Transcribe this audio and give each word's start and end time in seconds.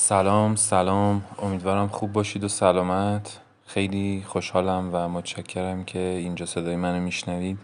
سلام 0.00 0.56
سلام. 0.56 1.24
امیدوارم 1.42 1.88
خوب 1.88 2.12
باشید 2.12 2.44
و 2.44 2.48
سلامت. 2.48 3.40
خیلی 3.66 4.24
خوشحالم 4.26 4.90
و 4.92 5.08
متشکرم 5.08 5.84
که 5.84 5.98
اینجا 5.98 6.46
صدای 6.46 6.76
منو 6.76 7.00
میشنوید. 7.00 7.58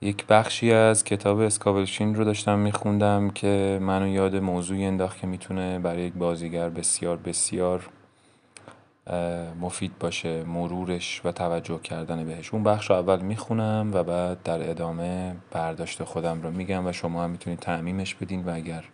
یک 0.00 0.26
بخشی 0.26 0.72
از 0.72 1.04
کتاب 1.04 1.38
اسکابلشین 1.38 2.14
رو 2.14 2.24
داشتم 2.24 2.58
میخوندم 2.58 3.30
که 3.30 3.78
منو 3.82 4.08
یاد 4.08 4.36
موضوعی 4.36 4.84
انداخت 4.84 5.20
که 5.20 5.26
می‌تونه 5.26 5.78
برای 5.78 6.02
یک 6.02 6.12
بازیگر 6.12 6.68
بسیار 6.68 7.16
بسیار 7.16 7.88
مفید 9.60 9.98
باشه 10.00 10.44
مرورش 10.44 11.20
و 11.24 11.32
توجه 11.32 11.78
کردن 11.78 12.24
بهش. 12.24 12.54
اون 12.54 12.62
بخش 12.62 12.90
رو 12.90 12.96
اول 12.96 13.20
می‌خونم 13.20 13.90
و 13.94 14.02
بعد 14.02 14.42
در 14.42 14.70
ادامه 14.70 15.36
برداشت 15.50 16.04
خودم 16.04 16.42
رو 16.42 16.50
میگم 16.50 16.86
و 16.86 16.92
شما 16.92 17.24
هم 17.24 17.30
می‌تونید 17.30 17.58
تعمیمش 17.58 18.14
بدین 18.14 18.44
و 18.44 18.54
اگر 18.54 18.84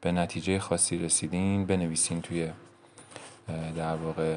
به 0.00 0.12
نتیجه 0.12 0.58
خاصی 0.58 0.98
رسیدین 0.98 1.66
بنویسین 1.66 2.20
توی 2.20 2.48
در 3.76 3.96
واقع 3.96 4.36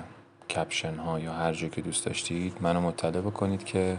کپشن 0.49 0.95
ها 0.95 1.19
یا 1.19 1.33
هر 1.33 1.53
جا 1.53 1.67
که 1.67 1.81
دوست 1.81 2.05
داشتید 2.05 2.57
منو 2.61 2.81
مطلع 2.81 3.21
بکنید 3.21 3.63
که 3.63 3.97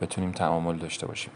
بتونیم 0.00 0.32
تعامل 0.32 0.76
داشته 0.76 1.06
باشیم 1.06 1.32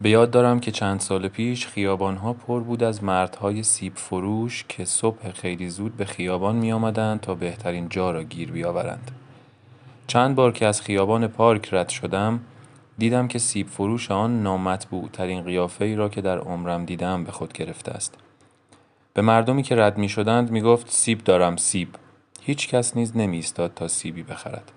به 0.00 0.10
یاد 0.10 0.30
دارم 0.30 0.60
که 0.60 0.70
چند 0.70 1.00
سال 1.00 1.28
پیش 1.28 1.66
خیابان 1.66 2.16
ها 2.16 2.32
پر 2.32 2.60
بود 2.60 2.82
از 2.82 3.04
مردهای 3.04 3.62
سیب 3.62 3.96
فروش 3.96 4.64
که 4.68 4.84
صبح 4.84 5.30
خیلی 5.30 5.70
زود 5.70 5.96
به 5.96 6.04
خیابان 6.04 6.56
می 6.56 6.72
آمدند 6.72 7.20
تا 7.20 7.34
بهترین 7.34 7.88
جا 7.88 8.10
را 8.10 8.22
گیر 8.22 8.50
بیاورند. 8.52 9.10
چند 10.06 10.34
بار 10.34 10.52
که 10.52 10.66
از 10.66 10.80
خیابان 10.80 11.26
پارک 11.26 11.74
رد 11.74 11.88
شدم 11.88 12.40
دیدم 12.98 13.28
که 13.28 13.38
سیب 13.38 13.68
فروش 13.68 14.10
آن 14.10 14.42
نامطبوع 14.42 15.08
ترین 15.12 15.42
قیافه 15.42 15.84
ای 15.84 15.94
را 15.94 16.08
که 16.08 16.20
در 16.20 16.38
عمرم 16.38 16.84
دیدم 16.84 17.24
به 17.24 17.32
خود 17.32 17.52
گرفته 17.52 17.92
است. 17.92 18.14
به 19.14 19.22
مردمی 19.22 19.62
که 19.62 19.76
رد 19.76 19.98
می 19.98 20.08
شدند 20.08 20.50
می 20.50 20.60
گفت 20.60 20.90
سیب 20.90 21.24
دارم 21.24 21.56
سیب. 21.56 21.88
هیچ 22.42 22.68
کس 22.68 22.96
نیز 22.96 23.16
نمی 23.16 23.42
تا 23.74 23.88
سیبی 23.88 24.22
بخرد. 24.22 24.72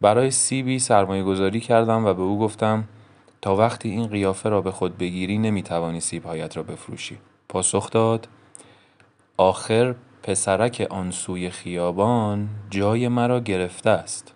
برای 0.00 0.30
سیبی 0.30 0.78
سرمایه 0.78 1.22
گذاری 1.22 1.60
کردم 1.60 2.06
و 2.06 2.14
به 2.14 2.22
او 2.22 2.38
گفتم 2.38 2.84
تا 3.40 3.56
وقتی 3.56 3.88
این 3.88 4.06
قیافه 4.06 4.48
را 4.48 4.60
به 4.60 4.70
خود 4.70 4.98
بگیری 4.98 5.38
نمی 5.38 5.62
توانی 5.62 6.00
سیبهایت 6.00 6.56
را 6.56 6.62
بفروشی. 6.62 7.18
پاسخ 7.48 7.90
داد 7.90 8.28
آخر 9.36 9.94
پسرک 10.22 10.86
آن 10.90 11.10
سوی 11.10 11.50
خیابان 11.50 12.48
جای 12.70 13.08
مرا 13.08 13.40
گرفته 13.40 13.90
است. 13.90 14.34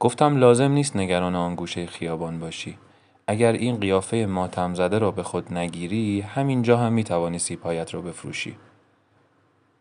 گفتم 0.00 0.36
لازم 0.36 0.72
نیست 0.72 0.96
نگران 0.96 1.34
آن 1.34 1.54
گوشه 1.54 1.86
خیابان 1.86 2.38
باشی. 2.38 2.78
اگر 3.26 3.52
این 3.52 3.80
قیافه 3.80 4.26
ماتم 4.26 4.74
زده 4.74 4.98
را 4.98 5.10
به 5.10 5.22
خود 5.22 5.54
نگیری 5.54 6.20
همینجا 6.20 6.76
هم 6.76 6.92
می 6.92 7.04
توانی 7.04 7.38
سیبهایت 7.38 7.94
را 7.94 8.00
بفروشی. 8.00 8.56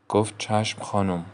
گفت 0.10 0.36
چشم 0.38 0.82
خانم. 0.82 1.26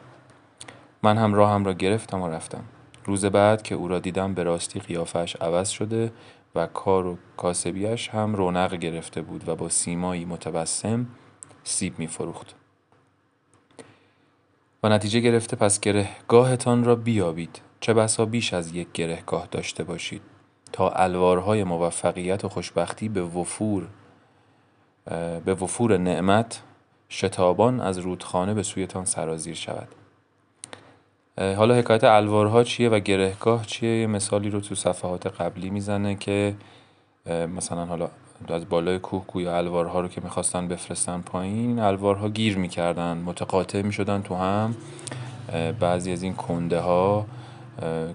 من 1.04 1.18
هم 1.18 1.34
راهم 1.34 1.66
را 1.66 1.74
گرفتم 1.74 2.22
و 2.22 2.28
رفتم. 2.28 2.64
روز 3.06 3.26
بعد 3.26 3.62
که 3.62 3.76
او 3.76 3.88
را 3.88 4.00
دیدم 4.00 4.34
به 4.34 4.44
راستی 4.44 4.80
قیافش 4.80 5.36
عوض 5.36 5.70
شده 5.70 6.12
و 6.56 6.68
کار 6.68 7.06
و 7.06 7.18
کاسبیش 7.38 8.10
هم 8.10 8.36
رونق 8.36 8.76
گرفته 8.76 9.22
بود 9.22 9.50
و 9.50 9.56
با 9.56 9.70
سیمایی 9.70 10.26
متبسم 10.26 11.08
سیب 11.64 12.00
می 12.00 12.08
فروخت. 12.08 12.56
و 14.84 14.90
نتیجه 14.90 15.20
گرفته 15.20 15.56
پس 15.56 15.80
گرهگاهتان 15.80 16.84
را 16.84 16.96
بیابید 16.96 17.62
چه 17.84 17.94
بسا 17.94 18.26
بیش 18.26 18.54
از 18.54 18.76
یک 18.76 18.88
گرهگاه 18.94 19.48
داشته 19.52 19.84
باشید 19.84 20.22
تا 20.72 20.90
الوارهای 20.90 21.64
موفقیت 21.64 22.46
و 22.46 22.50
خوشبختی 22.50 23.10
به 23.10 23.22
وفور 23.22 23.88
به 25.46 25.54
وفور 25.54 25.98
نعمت 25.98 26.62
شتابان 27.10 27.80
از 27.80 27.98
رودخانه 27.98 28.54
به 28.54 28.64
سویتان 28.64 29.06
سرازیر 29.06 29.54
شود. 29.56 29.88
حالا 31.38 31.76
حکایت 31.76 32.04
الوارها 32.04 32.64
چیه 32.64 32.90
و 32.90 33.00
گرهگاه 33.00 33.66
چیه؟ 33.66 34.00
یه 34.00 34.08
مثالی 34.08 34.50
رو 34.50 34.60
تو 34.60 34.76
صفحات 34.76 35.42
قبلی 35.42 35.70
می‌زنه 35.70 36.16
که 36.16 36.56
مثلا 37.56 37.86
حالا 37.86 38.10
از 38.50 38.70
بالای 38.70 39.00
کوه 39.00 39.26
گویا 39.28 39.58
الوارها 39.58 40.02
رو 40.02 40.08
که 40.08 40.22
می‌خواستن 40.22 40.68
بفرستن 40.68 41.22
پایین 41.22 41.80
الوارها 41.80 42.30
گیر 42.30 42.58
می‌کردن 42.58 43.18
متقاطع 43.18 43.82
می‌شدن 43.82 44.22
تو 44.22 44.36
هم. 44.36 44.76
بعضی 45.80 46.12
از 46.12 46.24
این 46.24 46.34
کنده 46.34 46.80
ها 46.80 47.26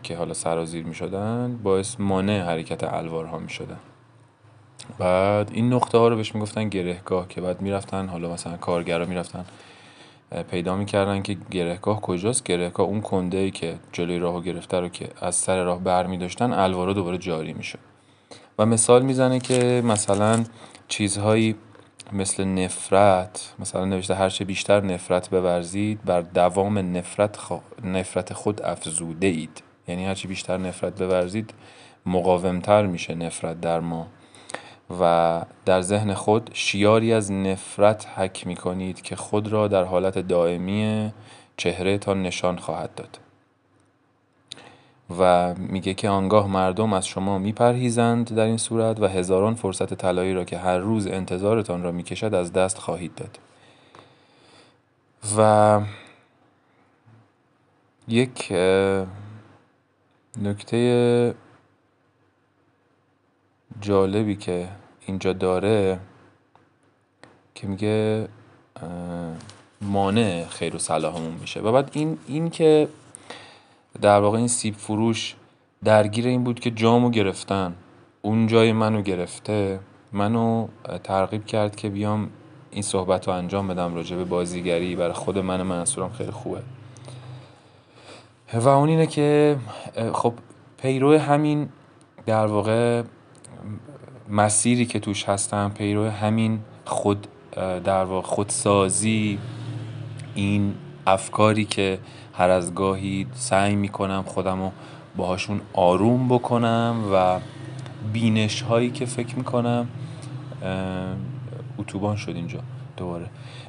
که 0.02 0.16
حالا 0.16 0.34
سرازیر 0.34 0.86
می‌شدن 0.86 1.58
باعث 1.62 1.96
مانع 2.00 2.40
حرکت 2.40 2.84
الوارها 2.84 3.38
می‌شدن. 3.38 3.78
بعد 4.98 5.50
این 5.52 5.72
نقطه 5.72 5.98
ها 5.98 6.08
رو 6.08 6.16
بهش 6.16 6.34
می‌گفتن 6.34 6.68
گرهگاه 6.68 7.28
که 7.28 7.40
بعد 7.40 7.60
می‌رفتن 7.60 8.08
حالا 8.08 8.32
مثلا 8.32 8.56
کارگرا 8.56 9.04
می‌رفتن 9.04 9.44
پیدا 10.50 10.76
می‌کردن 10.76 11.22
که 11.22 11.36
گرهگاه 11.50 12.00
کجاست. 12.00 12.44
گرهگاه 12.44 12.86
اون 12.86 13.00
کنده 13.00 13.38
ای 13.38 13.50
که 13.50 13.74
جلوی 13.92 14.18
راهو 14.18 14.40
گرفته 14.40 14.80
رو 14.80 14.88
که 14.88 15.08
از 15.20 15.34
سر 15.34 15.62
راه 15.62 15.80
بر 15.80 16.06
می 16.06 16.18
داشتن 16.18 16.52
الوارا 16.52 16.92
دوباره 16.92 17.18
جاری 17.18 17.52
میشه 17.52 17.78
و 18.58 18.66
مثال 18.66 19.02
می‌زنه 19.02 19.38
که 19.38 19.82
مثلا 19.84 20.44
چیزهایی 20.88 21.56
مثل 22.12 22.44
نفرت 22.44 23.54
مثلا 23.58 23.84
نوشته 23.84 24.14
هرچه 24.14 24.44
بیشتر 24.44 24.80
نفرت 24.80 25.30
بورزید 25.30 26.04
بر 26.04 26.20
دوام 26.20 26.78
نفرت, 26.96 27.38
نفرت 27.84 28.32
خود 28.32 28.62
افزوده 28.62 29.26
اید 29.26 29.62
یعنی 29.88 30.06
هرچی 30.06 30.28
بیشتر 30.28 30.56
نفرت 30.56 31.02
بورزید 31.02 31.54
مقاومتر 32.06 32.86
میشه 32.86 33.14
نفرت 33.14 33.60
در 33.60 33.80
ما. 33.80 34.06
و 35.00 35.42
در 35.64 35.80
ذهن 35.80 36.14
خود 36.14 36.50
شیاری 36.52 37.12
از 37.12 37.32
نفرت 37.32 38.06
حک 38.16 38.46
می 38.46 38.56
کنید 38.56 39.02
که 39.02 39.16
خود 39.16 39.48
را 39.48 39.68
در 39.68 39.84
حالت 39.84 40.18
دائمی 40.18 41.12
چهره 41.56 41.98
تا 41.98 42.14
نشان 42.14 42.58
خواهد 42.58 42.94
داد. 42.94 43.18
و 45.18 45.54
میگه 45.54 45.94
که 45.94 46.08
آنگاه 46.08 46.46
مردم 46.46 46.92
از 46.92 47.06
شما 47.06 47.38
میپرهیزند 47.38 48.34
در 48.34 48.44
این 48.44 48.56
صورت 48.56 49.00
و 49.00 49.06
هزاران 49.06 49.54
فرصت 49.54 49.94
طلایی 49.94 50.34
را 50.34 50.44
که 50.44 50.58
هر 50.58 50.78
روز 50.78 51.06
انتظارتان 51.06 51.82
را 51.82 51.92
می‌کشد 51.92 52.34
از 52.34 52.52
دست 52.52 52.78
خواهید 52.78 53.14
داد. 53.14 53.38
و 55.38 55.80
یک 58.08 58.52
نکته 60.42 61.34
جالبی 63.80 64.36
که 64.36 64.68
اینجا 65.06 65.32
داره 65.32 66.00
که 67.54 67.66
میگه 67.66 68.28
مانع 69.80 70.44
خیر 70.44 70.76
و 70.76 70.78
صلاحمون 70.78 71.34
میشه. 71.34 71.60
و 71.60 71.72
بعد 71.72 71.90
این 71.92 72.18
این 72.26 72.50
که 72.50 72.88
در 74.00 74.20
واقع 74.20 74.38
این 74.38 74.48
سیب 74.48 74.74
فروش 74.74 75.34
درگیر 75.84 76.26
این 76.26 76.44
بود 76.44 76.60
که 76.60 76.70
جامو 76.70 77.10
گرفتن. 77.10 77.74
اون 78.22 78.46
جای 78.46 78.72
منو 78.72 79.02
گرفته 79.02 79.80
منو 80.12 80.68
ترغیب 81.04 81.46
کرد 81.46 81.76
که 81.76 81.88
بیام 81.88 82.30
این 82.70 82.82
صحبت 82.82 83.28
رو 83.28 83.34
انجام 83.34 83.68
بدم 83.68 83.94
راجع 83.94 84.16
به 84.16 84.24
بازیگری. 84.24 84.96
برای 84.96 85.12
خود 85.12 85.38
من 85.38 85.62
منصورم 85.62 86.10
خیلی 86.10 86.30
خوبه. 86.30 86.60
و 88.54 88.68
اون 88.68 88.88
اینه 88.88 89.06
که 89.06 89.56
خب 90.12 90.34
پیرو 90.82 91.18
همین 91.18 91.68
در 92.26 92.46
واقع 92.46 93.02
مسیری 94.28 94.86
که 94.86 95.00
توش 95.00 95.24
هستم 95.24 95.72
پیرو 95.78 96.08
همین 96.08 96.60
خود 96.84 97.26
در 97.84 98.04
واقع 98.04 98.26
خودسازی 98.26 99.38
این 100.34 100.74
افکاری 101.06 101.64
که 101.64 101.98
هر 102.38 102.50
از 102.50 102.74
گاهی 102.74 103.26
سعی 103.34 103.76
می‌کنم 103.76 104.24
خودم 104.26 104.62
رو 104.62 104.70
باهاشون 105.16 105.60
آروم 105.72 106.28
بکنم 106.28 107.04
و 107.14 107.40
بینش 108.12 108.62
هایی 108.62 108.90
که 108.90 109.06
فکر 109.06 109.36
می‌کنم 109.36 109.88
اتوبان 111.78 112.16
شد 112.16 112.36
اینجا 112.36 112.58
دوباره. 112.96 113.26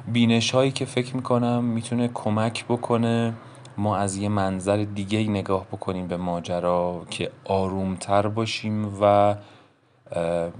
بینش 0.08 0.50
هایی 0.50 0.70
که 0.70 0.84
فکر 0.84 1.16
می‌کنم 1.16 1.64
می‌تونه 1.64 2.10
کمک 2.14 2.64
بکنه 2.64 3.32
ما 3.78 3.96
از 3.96 4.16
یه 4.16 4.28
منظر 4.28 4.86
دیگه 4.94 5.18
نگاه 5.18 5.64
بکنیم 5.64 6.06
به 6.06 6.16
ماجرا 6.16 7.06
که 7.10 7.30
آرومتر 7.44 8.28
باشیم 8.28 9.02
و 9.02 9.34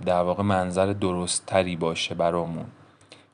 در 0.07 0.23
واقع 0.23 0.43
منظر 0.43 0.87
درست 0.87 1.47
تری 1.47 1.77
باشه 1.77 2.15
برامون. 2.15 2.65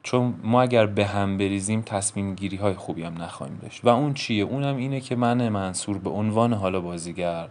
چون 0.07 0.35
ما 0.43 0.63
اگر 0.63 0.87
به 0.87 1.07
هم 1.07 1.37
بریزیم 1.37 1.83
تصمیم 1.83 2.35
گیری 2.35 2.57
های 2.57 2.75
خوبی 2.75 3.03
هم 3.03 3.23
نخواهیم 3.23 3.59
داشت. 3.63 3.85
و 3.85 3.89
اون 3.89 4.15
چیه؟ 4.15 4.45
اونم 4.45 4.77
اینه 4.77 5.01
که 5.01 5.17
من 5.17 5.49
منصور 5.49 5.99
به 5.99 6.11
عنوان 6.11 6.53
حالا 6.53 6.81
بازیگر 6.81 7.49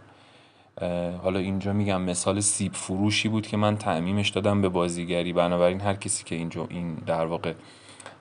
حالا 1.23 1.39
اینجا 1.39 1.73
میگم 1.73 2.01
مثال 2.01 2.39
سیب 2.39 2.73
فروشی 2.73 3.29
بود 3.29 3.47
که 3.47 3.57
من 3.57 3.77
تعمیمش 3.77 4.29
دادم 4.29 4.61
به 4.61 4.69
بازیگری. 4.69 5.33
بنابراین 5.33 5.81
هر 5.81 5.93
کسی 5.93 6.23
که 6.23 6.35
اینجا 6.35 6.67
این 6.69 6.95
در 6.95 7.25
واقع 7.25 7.53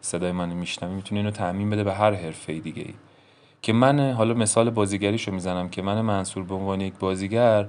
صدای 0.00 0.32
من 0.32 0.48
میشنوه 0.48 0.94
می‌تونه 0.94 1.20
اینو 1.20 1.30
تعمیم 1.30 1.70
بده 1.70 1.84
به 1.84 1.94
هر 1.94 2.12
حرفه 2.12 2.58
دیگه 2.58 2.82
ای 2.82 2.94
که 3.62 3.72
من 3.72 4.12
حالا 4.12 4.34
مثال 4.34 4.70
بازیگریشو 4.70 5.32
می‌زنم 5.32 5.68
که 5.68 5.82
من 5.82 6.00
منصور 6.00 6.44
به 6.44 6.54
عنوان 6.54 6.80
یک 6.80 6.94
بازیگر 6.98 7.68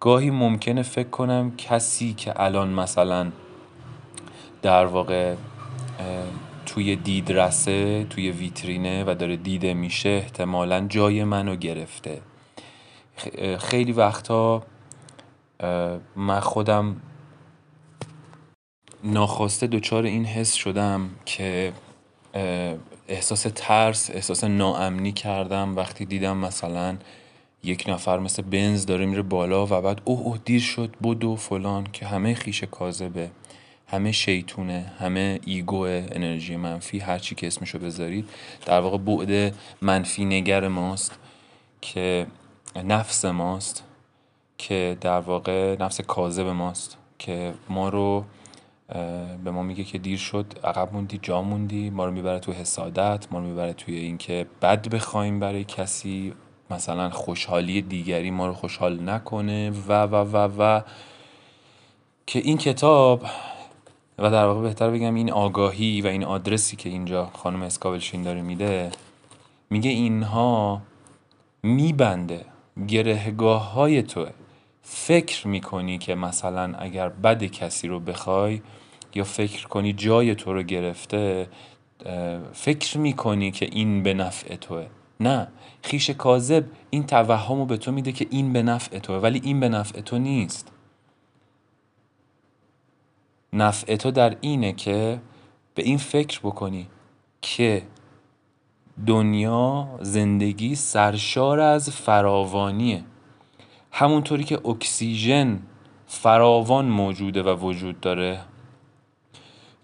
گاهی 0.00 0.30
ممکنه 0.30 0.82
فکر 0.82 1.08
کنم 1.08 1.52
کسی 1.56 2.14
که 2.14 2.42
الان 2.42 2.68
مثلا 2.68 3.30
در 4.62 4.86
واقع 4.86 5.34
توی 6.66 6.96
دیدرسه 6.96 8.06
توی 8.10 8.30
ویترینه 8.30 9.04
و 9.06 9.14
داره 9.14 9.36
دیده 9.36 9.74
میشه 9.74 10.08
احتمالا 10.08 10.86
جای 10.88 11.24
منو 11.24 11.56
گرفته. 11.56 12.20
خیلی 13.58 13.92
وقتا 13.92 14.62
من 16.16 16.40
خودم 16.40 16.96
ناخواسته 19.04 19.66
دچار 19.66 20.02
این 20.04 20.24
حس 20.24 20.54
شدم 20.54 21.10
که 21.24 21.72
احساس 23.08 23.46
ترس 23.54 24.10
احساس 24.10 24.44
ناامنی 24.44 25.12
کردم. 25.12 25.76
وقتی 25.76 26.04
دیدم 26.04 26.36
مثلا 26.36 26.96
یک 27.62 27.84
نفر 27.88 28.18
مثل 28.18 28.42
بنز 28.42 28.86
داره 28.86 29.06
میره 29.06 29.22
بالا 29.22 29.66
و 29.66 29.80
بعد 29.80 30.00
اوه 30.04 30.20
اوه 30.20 30.38
دیر 30.44 30.60
شد 30.60 30.94
بدو 31.02 31.36
فلان 31.36 31.84
که 31.92 32.06
همه 32.06 32.34
خیش 32.34 32.64
کاذبه. 32.64 33.30
همه 33.86 34.12
شیطونه 34.12 34.92
همه 34.98 35.40
ایگو 35.44 35.80
انرژی 35.80 36.56
منفی 36.56 36.98
هر 36.98 37.18
چی 37.18 37.34
که 37.34 37.46
اسمشو 37.46 37.78
بذارید 37.78 38.28
در 38.66 38.80
واقع 38.80 38.98
بعد 38.98 39.54
منفی 39.82 40.24
نگر 40.24 40.68
ماست 40.68 41.18
که 41.80 42.26
نفس 42.84 43.24
ماست 43.24 43.84
که 44.58 44.96
در 45.00 45.20
واقع 45.20 45.76
نفس 45.80 46.00
کاذب 46.00 46.46
ماست 46.46 46.98
که 47.18 47.54
ما 47.68 47.88
رو 47.88 48.24
به 49.44 49.50
ما 49.50 49.62
میگه 49.62 49.84
که 49.84 49.98
دیر 49.98 50.18
شد 50.18 50.46
عقب 50.64 50.92
موندی 50.92 51.18
جا 51.22 51.42
موندی 51.42 51.90
ما 51.90 52.04
رو 52.04 52.12
می‌بره 52.12 52.38
تو 52.38 52.52
حسادت 52.52 53.26
ما 53.30 53.38
رو 53.38 53.44
می‌بره 53.44 53.72
توی 53.72 53.96
اینکه 53.96 54.46
بد 54.62 54.88
بخوایم 54.88 55.40
برای 55.40 55.64
کسی 55.64 56.34
مثلا 56.70 57.10
خوشحالی 57.10 57.82
دیگری 57.82 58.30
ما 58.30 58.46
رو 58.46 58.52
خوشحال 58.52 59.10
نکنه 59.10 59.70
و 59.70 59.92
و 59.92 60.14
و 60.14 60.36
و 60.58 60.80
که 62.26 62.38
این 62.38 62.58
کتاب 62.58 63.22
و 64.18 64.30
در 64.30 64.44
واقع 64.46 64.62
بهتر 64.62 64.90
بگم 64.90 65.14
این 65.14 65.32
آگاهی 65.32 66.00
و 66.00 66.06
این 66.06 66.24
آدرسی 66.24 66.76
که 66.76 66.88
اینجا 66.88 67.30
خانم 67.32 67.62
اسکابلشین 67.62 68.22
داره 68.22 68.42
میده 68.42 68.90
میگه 69.70 69.90
اینها 69.90 70.82
میبنده 71.62 72.44
گرهگاه 72.88 73.72
های 73.72 74.02
توه. 74.02 74.30
فکر 74.82 75.48
می‌کنی 75.48 75.98
که 75.98 76.14
مثلا 76.14 76.74
اگر 76.78 77.08
بد 77.08 77.44
کسی 77.44 77.88
رو 77.88 78.00
بخوای 78.00 78.60
یا 79.14 79.24
فکر 79.24 79.68
کنی 79.68 79.92
جای 79.92 80.34
تو 80.34 80.52
رو 80.52 80.62
گرفته 80.62 81.48
فکر 82.52 82.98
می‌کنی 82.98 83.50
که 83.50 83.68
این 83.72 84.02
به 84.02 84.14
نفع 84.14 84.56
توه. 84.56 84.86
نه 85.20 85.48
خیش 85.82 86.10
کاذب 86.10 86.64
این 86.90 87.06
توهم 87.06 87.58
رو 87.58 87.66
به 87.66 87.76
تو 87.76 87.92
میده 87.92 88.12
که 88.12 88.26
این 88.30 88.52
به 88.52 88.62
نفع 88.62 88.98
توه 88.98 89.16
ولی 89.16 89.40
این 89.44 89.60
به 89.60 89.68
نفع 89.68 90.00
تو 90.00 90.18
نیست. 90.18 90.72
نفع 93.54 93.96
تو 93.96 94.10
در 94.10 94.36
اینه 94.40 94.72
که 94.72 95.20
به 95.74 95.82
این 95.82 95.98
فکر 95.98 96.40
بکنی 96.40 96.86
که 97.42 97.82
دنیا 99.06 99.88
زندگی 100.00 100.74
سرشار 100.74 101.60
از 101.60 101.90
فراوانیه. 101.90 103.04
همونطوری 103.92 104.44
که 104.44 104.68
اکسیژن 104.68 105.60
فراوان 106.06 106.84
موجوده 106.84 107.42
و 107.42 107.56
وجود 107.56 108.00
داره 108.00 108.40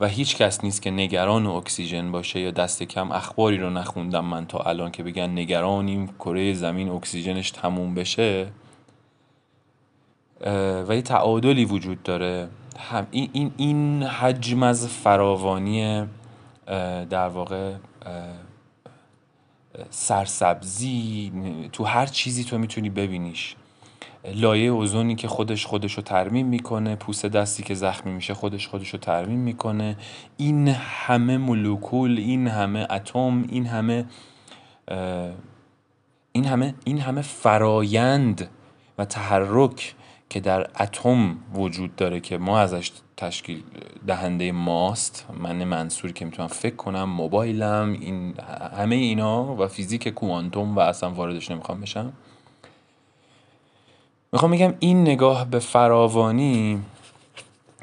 و 0.00 0.06
هیچ 0.06 0.36
کس 0.36 0.64
نیست 0.64 0.82
که 0.82 0.90
نگران 0.90 1.46
اکسیژن 1.46 2.12
باشه 2.12 2.40
یا 2.40 2.50
دست 2.50 2.82
کم 2.82 3.12
اخباری 3.12 3.58
رو 3.58 3.70
نخوندم 3.70 4.24
من 4.24 4.46
تا 4.46 4.58
الان 4.58 4.90
که 4.90 5.02
بگن 5.02 5.30
نگرانیم 5.30 6.06
کره 6.06 6.54
زمین 6.54 6.88
اکسیژنش 6.88 7.50
تموم 7.50 7.94
بشه 7.94 8.46
و 10.88 10.94
یه 10.94 11.02
تعادلی 11.02 11.64
وجود 11.64 12.02
داره. 12.02 12.48
هم 12.80 13.06
این, 13.10 13.30
این, 13.32 13.52
این 13.56 14.02
حجم 14.02 14.62
از 14.62 14.88
فراوانی 14.88 16.06
در 17.10 17.28
واقع 17.28 17.74
سرسبزی 19.90 21.32
تو 21.72 21.84
هر 21.84 22.06
چیزی 22.06 22.44
تو 22.44 22.58
می‌تونی 22.58 22.90
ببینیش. 22.90 23.56
لایه 24.34 24.70
اوزونی 24.70 25.14
که 25.14 25.28
خودش 25.28 25.66
خودش 25.66 25.92
رو 25.94 26.02
ترمیم 26.02 26.46
می‌کنه 26.46 26.96
پوست 26.96 27.26
دستی 27.26 27.62
که 27.62 27.74
زخمی 27.74 28.12
میشه 28.12 28.34
خودش 28.34 28.68
خودش 28.68 28.88
رو 28.88 28.98
ترمیم 28.98 29.38
می‌کنه. 29.38 29.96
این 30.36 30.68
همه 30.68 31.36
مولکول 31.38 32.18
این 32.18 32.48
همه 32.48 32.86
اتم 32.90 33.44
این 33.48 33.66
همه 33.66 34.04
این 36.32 36.44
همه 36.44 36.74
این 36.84 36.98
همه 36.98 37.22
فرایند 37.22 38.48
و 38.98 39.04
تحرک 39.04 39.94
که 40.30 40.40
در 40.40 40.70
اتم 40.80 41.36
وجود 41.54 41.96
داره 41.96 42.20
که 42.20 42.38
ما 42.38 42.58
ازش 42.58 42.92
تشکیل 43.16 43.62
دهنده 44.06 44.52
ماست. 44.52 45.26
من 45.38 45.64
منصوری 45.64 46.12
که 46.12 46.24
می‌تونم 46.24 46.48
فکر 46.48 46.76
کنم 46.76 47.04
موبایلم 47.04 47.96
این 48.00 48.34
همه 48.76 48.96
اینا 48.96 49.54
و 49.54 49.68
فیزیک 49.68 50.08
کوانتوم 50.08 50.76
و 50.76 50.80
اصلا 50.80 51.10
واردش 51.10 51.50
نمی‌خوام 51.50 51.80
بشم. 51.80 52.12
می‌خوام 54.32 54.50
میگم 54.50 54.74
این 54.80 55.02
نگاه 55.02 55.44
به 55.44 55.58
فراوانی 55.58 56.82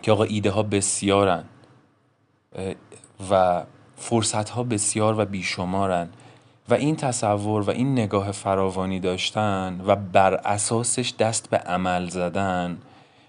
که 0.01 0.11
آقا 0.11 0.23
ایده 0.23 0.51
ها 0.51 0.63
بسیارن 0.63 1.43
و 3.31 3.63
فرصت 3.97 4.49
ها 4.49 4.63
بسیار 4.63 5.19
و 5.19 5.25
بیشمارن. 5.25 6.09
و 6.69 6.73
این 6.73 6.95
تصور 6.95 7.61
و 7.61 7.69
این 7.69 7.91
نگاه 7.91 8.31
فراوانی 8.31 8.99
داشتن 8.99 9.81
و 9.85 9.95
بر 9.95 10.33
اساسش 10.33 11.13
دست 11.19 11.49
به 11.49 11.57
عمل 11.57 12.09
زدن 12.09 12.77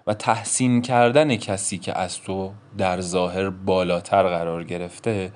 و 0.06 0.14
تحسین 0.14 0.82
کردن 0.82 1.36
کسی 1.36 1.78
که 1.78 1.98
از 1.98 2.20
تو 2.20 2.52
در 2.78 3.00
ظاهر 3.00 3.50
بالاتر 3.50 4.22
قرار 4.22 4.64
گرفته 4.64 5.32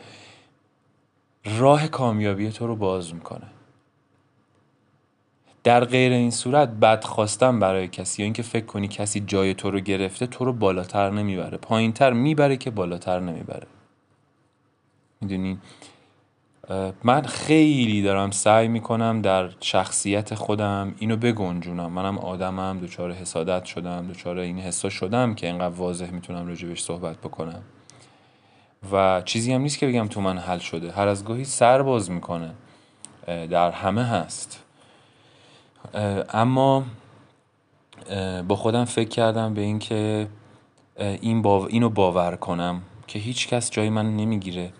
راه 1.44 1.88
کامیابی 1.88 2.50
تو 2.50 2.66
رو 2.66 2.76
باز 2.76 3.14
می‌کنه. 3.14 3.46
در 5.64 5.84
غیر 5.84 6.12
این 6.12 6.30
صورت 6.30 6.68
بد 6.68 7.04
خواستن 7.04 7.58
برای 7.58 7.88
کسی 7.88 8.22
یا 8.22 8.24
اینکه 8.24 8.42
فکر 8.42 8.66
کنی 8.66 8.88
کسی 8.88 9.20
جای 9.20 9.54
تو 9.54 9.70
رو 9.70 9.80
گرفته 9.80 10.26
تو 10.26 10.44
رو 10.44 10.52
بالاتر 10.52 11.10
نمی‌بره. 11.10 11.58
پایینتر 11.58 12.12
می‌بره 12.12 12.56
که 12.56 12.70
بالاتر 12.70 13.20
نمی‌بره. 13.20 13.66
می‌دونین 15.20 15.58
من 17.04 17.22
خیلی 17.22 18.02
دارم 18.02 18.30
سعی 18.30 18.68
می‌کنم 18.68 19.22
در 19.22 19.50
شخصیت 19.60 20.34
خودم 20.34 20.94
اینو 20.98 21.16
بگنجونم. 21.16 21.92
منم 21.92 22.18
آدمم 22.18 22.80
دچار 22.82 23.12
حسادت 23.12 23.64
شدم 23.64 24.08
دچار 24.08 24.38
این 24.38 24.58
حسا 24.58 24.88
شدم 24.88 25.34
که 25.34 25.46
اینقدر 25.46 25.74
واضح 25.74 26.10
می‌تونم 26.10 26.46
راجبش 26.46 26.82
صحبت 26.82 27.16
بکنم. 27.16 27.62
و 28.92 29.22
چیزی 29.24 29.52
هم 29.52 29.60
نیست 29.60 29.78
که 29.78 29.86
بگم 29.86 30.08
تو 30.08 30.20
من 30.20 30.38
حل 30.38 30.58
شده. 30.58 30.92
هر 30.92 31.08
از 31.08 31.24
گاهی 31.24 31.44
سر 31.44 31.82
باز 31.82 32.10
می‌کنه. 32.10 32.50
در 33.26 33.70
همه 33.70 34.04
هست. 34.04 34.64
اما 36.32 36.84
با 38.48 38.56
خودم 38.56 38.84
فکر 38.84 39.08
کردم 39.08 39.54
به 39.54 39.60
اینکه 39.60 40.28
این 40.98 41.42
باو... 41.42 41.66
اینو 41.68 41.88
باور 41.88 42.36
کنم 42.36 42.82
که 43.06 43.18
هیچ 43.18 43.48
کس 43.48 43.70
جای 43.70 43.90
من 43.90 44.16
نمی‌گیره. 44.16 44.72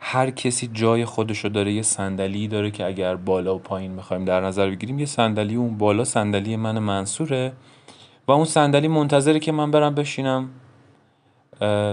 هر 0.00 0.30
کسی 0.30 0.70
جای 0.72 1.04
خودشو 1.04 1.48
داره 1.48 1.72
یه 1.72 1.82
صندلی 1.82 2.48
داره 2.48 2.70
که 2.70 2.86
اگر 2.86 3.16
بالا 3.16 3.54
و 3.54 3.58
پایین 3.58 3.92
می‌خوایم 3.92 4.24
در 4.24 4.40
نظر 4.40 4.70
بگیریم 4.70 4.98
یه 4.98 5.06
صندلی 5.06 5.54
اون 5.54 5.78
بالا 5.78 6.04
صندلی 6.04 6.56
من 6.56 6.78
منصوره 6.78 7.52
و 8.28 8.32
اون 8.32 8.44
صندلی 8.44 8.88
منتظره 8.88 9.38
که 9.38 9.52
من 9.52 9.70
برم 9.70 9.94
بشینم 9.94 10.50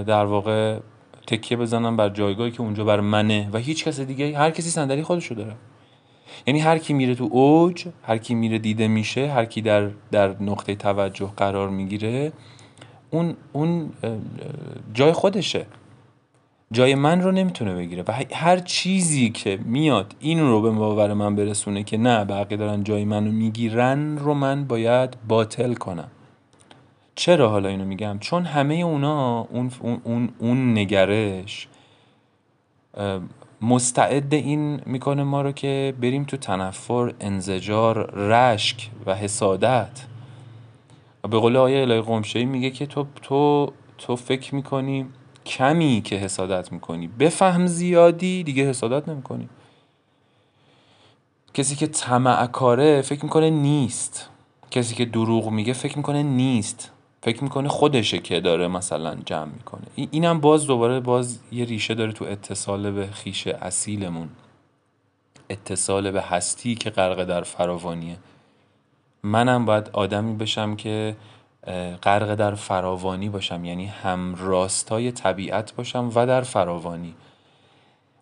در 0.08 0.26
واقع 0.26 0.80
تکیه 1.28 1.58
بزنم 1.58 1.98
بر 1.98 2.10
جایگاهی 2.10 2.52
که 2.52 2.62
اونجا 2.62 2.84
بر 2.84 3.00
منه 3.00 3.50
و 3.54 3.58
هیچ 3.58 3.86
کس 3.86 4.00
دیگه 4.00 4.38
هر 4.38 4.52
کسی 4.52 4.70
صندلی 4.70 5.04
خودشو 5.04 5.36
داره. 5.36 5.56
یعنی 6.48 6.60
هر 6.60 6.78
کی 6.78 6.94
میره 6.94 7.16
تو 7.16 7.24
اوج 7.32 7.88
هر 8.04 8.18
کی 8.18 8.36
میره 8.36 8.60
دیده 8.60 8.88
میشه 8.88 9.32
هر 9.32 9.46
کی 9.46 9.62
در 9.62 9.90
در 10.12 10.36
نقطه 10.42 10.76
توجه 10.76 11.32
قرار 11.38 11.70
می‌گیره 11.70 12.32
اون 13.12 13.36
اون 13.54 13.92
جای 14.94 15.12
خودشه. 15.12 15.66
جای 16.72 16.96
من 16.96 17.22
رو 17.22 17.32
نمی‌تونه 17.32 17.76
بگیره 17.76 18.04
و 18.08 18.12
هر 18.34 18.60
چیزی 18.60 19.30
که 19.30 19.60
میاد 19.66 20.16
این 20.20 20.40
رو 20.40 20.62
به 20.62 20.70
باور 20.72 21.14
من 21.14 21.36
برسونه 21.36 21.84
که 21.84 21.98
نه 21.98 22.26
بقیه 22.26 22.58
دارن 22.58 22.84
جای 22.84 23.06
منو 23.06 23.32
می‌گیرن 23.32 24.18
رو 24.18 24.34
من 24.34 24.66
باید 24.66 25.18
باطل 25.28 25.74
کنم. 25.74 26.12
چرا 27.16 27.50
حالا 27.50 27.70
اینو 27.70 27.86
میگم؟ 27.86 28.18
چون 28.20 28.46
همه 28.46 28.76
اونا 28.76 29.42
اون, 29.42 29.72
اون, 30.04 30.30
اون 30.40 30.78
نگرش 30.78 31.68
مستعد 33.62 34.34
این 34.34 34.82
می‌کنه 34.86 35.24
ما 35.24 35.42
رو 35.42 35.52
که 35.52 35.94
بریم 36.02 36.24
تو 36.24 36.38
تنفر 36.38 37.14
انزجار 37.20 38.16
رشک 38.16 38.90
و 39.06 39.16
حسادت. 39.16 40.06
به 41.22 41.40
قول 41.40 41.58
آیه 41.58 41.82
الهی 41.82 42.02
قمشهی 42.02 42.46
میگه 42.46 42.70
که 42.70 42.86
تو, 42.86 43.06
تو, 43.22 43.72
تو 43.98 44.16
فکر 44.16 44.56
می‌کنی 44.56 45.06
کمی 45.48 46.02
که 46.06 46.16
حسادت 46.16 46.72
می‌کنی. 46.72 47.08
بفهم 47.08 47.68
زیادی 47.68 48.44
دیگه 48.44 48.70
حسادت 48.70 49.10
نمی‌کنی. 49.10 49.50
کسی 51.54 51.76
که 51.76 51.88
طمع 51.88 52.48
کاره 52.48 53.02
فکر 53.02 53.24
می‌کنه 53.24 53.50
نیست. 53.50 54.30
کسی 54.72 54.96
که 54.96 55.06
دروغ 55.06 55.50
میگه 55.50 55.74
فکر 55.74 55.98
می‌کنه 55.98 56.24
نیست. 56.24 56.92
فکر 57.22 57.44
می‌کنه 57.44 57.70
خودشه 57.70 58.20
که 58.20 58.40
داره 58.40 58.68
مثلا 58.68 59.16
جمع 59.26 59.52
می‌کنه. 59.52 59.84
اینم 60.12 60.40
باز 60.40 60.68
دوباره 60.68 61.00
باز 61.00 61.40
یه 61.52 61.66
ریشه 61.66 61.94
داره 61.94 62.12
تو 62.12 62.26
اتصال 62.26 62.92
به 62.92 63.08
خیش 63.08 63.48
اصیلمون. 63.48 64.30
اتصال 65.50 66.12
به 66.12 66.22
هستی 66.22 66.76
که 66.76 66.90
غرق 66.90 67.24
در 67.24 67.42
فراوانیه. 67.42 68.18
منم 69.24 69.66
باید 69.66 69.90
آدمی 69.94 70.36
بشم 70.36 70.76
که 70.76 71.16
غرق 72.04 72.36
در 72.36 72.56
فراوانی 72.56 73.30
باشم 73.30 73.66
یعنی 73.66 73.86
هم 73.86 74.36
راستای 74.36 75.12
طبیعت 75.12 75.76
باشم 75.76 76.12
و 76.16 76.26
در 76.26 76.42
فراوانی. 76.42 77.16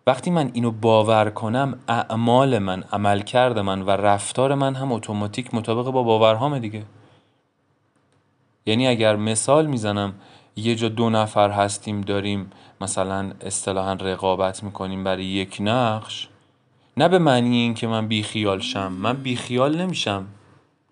وقتی 0.06 0.30
من 0.30 0.50
اینو 0.52 0.70
باور 0.70 1.30
کنم 1.30 1.78
اعمال 1.88 2.58
من 2.58 2.84
عملکرد 2.92 3.58
من 3.58 3.82
و 3.82 3.90
رفتار 3.90 4.54
من 4.54 4.74
هم 4.74 4.92
اتوماتیک 4.92 5.54
مطابق 5.54 5.90
با 5.90 6.02
باورهام 6.02 6.58
دیگه. 6.58 6.82
یعنی 8.66 8.88
اگر 8.88 9.16
مثال 9.16 9.66
می‌زنم 9.66 10.14
یه 10.56 10.74
جا 10.74 10.88
دو 10.88 11.10
نفر 11.10 11.50
هستیم 11.50 12.00
داریم 12.00 12.50
مثلا 12.80 13.32
اصطلاحا 13.40 13.92
رقابت 13.92 14.62
می‌کنیم 14.62 15.04
برای 15.04 15.24
یک 15.24 15.56
نقش 15.60 16.28
نه 16.96 17.08
به 17.08 17.18
معنی 17.18 17.56
این 17.56 17.74
که 17.74 17.86
من 17.86 18.08
بیخیال 18.08 18.60
شم 18.60 18.92
من 18.92 19.16
بیخیال 19.16 19.80
نمیشم 19.80 20.26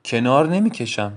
کنار 0.04 0.49
نمی‌کشم. 0.49 1.12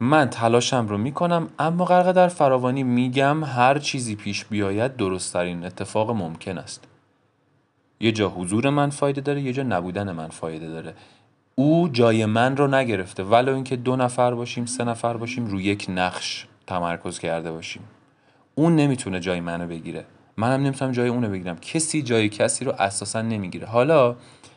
من 0.00 0.30
تلاشم 0.30 0.86
رو 0.88 0.98
می‌کنم 0.98 1.48
اما 1.58 1.84
غرق 1.84 2.12
در 2.12 2.28
فراوانی 2.28 2.82
میگم 2.82 3.44
هر 3.44 3.78
چیزی 3.78 4.16
پیش 4.16 4.44
بیاید 4.44 4.96
درستترین 4.96 5.64
اتفاق 5.64 6.10
ممکن 6.10 6.58
است. 6.58 6.84
یه 8.00 8.12
جا 8.12 8.28
حضور 8.28 8.70
من 8.70 8.90
فایده 8.90 9.20
داره 9.20 9.40
یه 9.40 9.52
جا 9.52 9.62
نبودن 9.62 10.12
من 10.12 10.28
فایده 10.28 10.68
داره. 10.68 10.94
او 11.54 11.88
جای 11.88 12.26
من 12.26 12.56
رو 12.56 12.66
نگرفته 12.66 13.22
ولو 13.22 13.54
اینکه 13.54 13.76
دو 13.76 13.96
نفر 13.96 14.34
باشیم 14.34 14.66
سه 14.66 14.84
نفر 14.84 15.16
باشیم 15.16 15.46
روی 15.46 15.64
یک 15.64 15.86
نقش 15.88 16.46
تمرکز 16.66 17.18
کرده 17.18 17.52
باشیم. 17.52 17.82
اون 18.54 18.76
نمی‌تونه 18.76 19.20
جای 19.20 19.40
منو 19.40 19.66
بگیره. 19.66 20.04
منم 20.36 20.62
نمی‌تونم 20.62 20.92
جای 20.92 21.08
اونو 21.08 21.28
بگیرم. 21.28 21.56
کسی 21.56 22.02
جای 22.02 22.28
کسی 22.28 22.64
رو 22.64 22.72
اساسا 22.78 23.22
نمی‌گیره. 23.22 23.66
حالا 23.66 24.16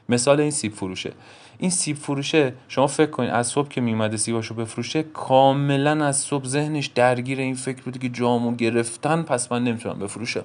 مثال 0.10 0.40
این 0.40 0.52
سیب 0.52 0.74
فروشه. 0.74 1.14
این 1.60 1.70
سیب 1.70 1.98
فروشه 1.98 2.54
شما 2.68 2.88
فکر 2.88 3.10
کنید 3.12 3.30
از 3.30 3.48
صبح 3.48 3.68
که 3.68 3.82
میومده 3.82 4.18
سیباشو 4.18 4.54
بفروشه 4.56 5.04
کاملا 5.04 6.06
از 6.06 6.18
صبح 6.18 6.46
ذهنش 6.46 6.88
درگیر 6.88 7.40
این 7.40 7.56
فکر 7.56 7.82
بوده 7.82 8.00
که 8.00 8.10
جامو 8.10 8.56
گرفتن 8.56 9.22
پس 9.22 9.52
من 9.52 9.64
نمی‌تونم 9.64 10.00
بفروشم. 10.00 10.44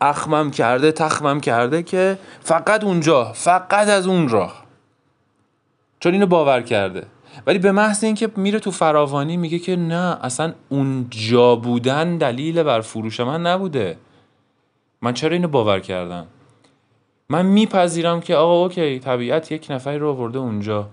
اخمم 0.00 0.50
کرده 0.50 0.92
تخمم 0.92 1.40
کرده 1.40 1.82
که 1.82 2.18
فقط 2.40 2.84
اونجا 2.84 3.32
فقط 3.32 3.88
از 3.88 4.06
اون 4.06 4.28
راه. 4.28 4.64
چون 6.00 6.12
اینو 6.12 6.26
باور 6.26 6.62
کرده. 6.62 7.06
ولی 7.46 7.58
به 7.58 7.72
محض 7.72 8.04
اینکه 8.04 8.30
میره 8.36 8.58
تو 8.58 8.70
فراوانی 8.70 9.36
میگه 9.36 9.58
که 9.58 9.76
نه 9.76 10.18
اصلا 10.22 10.52
اونجا 10.68 11.56
بودن 11.56 12.18
دلیل 12.18 12.62
بر 12.62 12.80
فروش 12.80 13.20
من 13.20 13.46
نبوده. 13.46 13.98
من 15.02 15.14
چرا 15.14 15.32
اینو 15.32 15.48
باور 15.48 15.80
کردم؟ 15.80 16.26
من 17.32 17.46
میپذیرم 17.46 18.20
که 18.20 18.36
آقا 18.36 18.62
اوکی 18.62 18.98
طبیعت 18.98 19.52
یک 19.52 19.66
نفری 19.70 19.98
رو 19.98 20.08
آورده 20.08 20.38
اونجا. 20.38 20.90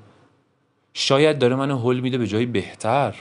شاید 0.94 1.40
داره 1.40 1.56
منو 1.56 1.78
حل 1.78 2.00
میده 2.00 2.18
به 2.18 2.28
جایی 2.28 2.46
بهتر. 2.46 3.16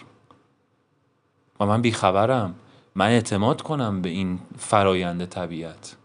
و 1.61 1.67
من 1.67 1.83
بیخبرم. 1.83 2.55
من 2.95 3.07
اعتماد 3.07 3.63
کنم 3.63 4.03
به 4.03 4.09
این 4.09 4.39
فرایند 4.59 5.25
طبیعت. 5.25 5.97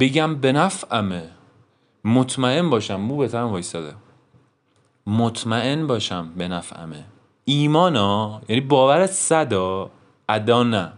بگم 0.00 0.34
به 0.34 0.52
نفعمه. 0.52 1.30
مطمئن 2.04 2.70
باشم 2.70 2.96
مو 2.96 3.16
به 3.16 3.40
وایستاده. 3.40 3.94
مطمئن 5.06 5.86
باشم 5.86 6.32
به 6.36 6.48
نفعمه. 6.48 7.04
ایمانا؟ 7.44 8.42
یعنی 8.48 8.60
باورت 8.60 9.10
صدا؟ 9.10 9.90
ادا 10.28 10.62
نه. 10.62 10.92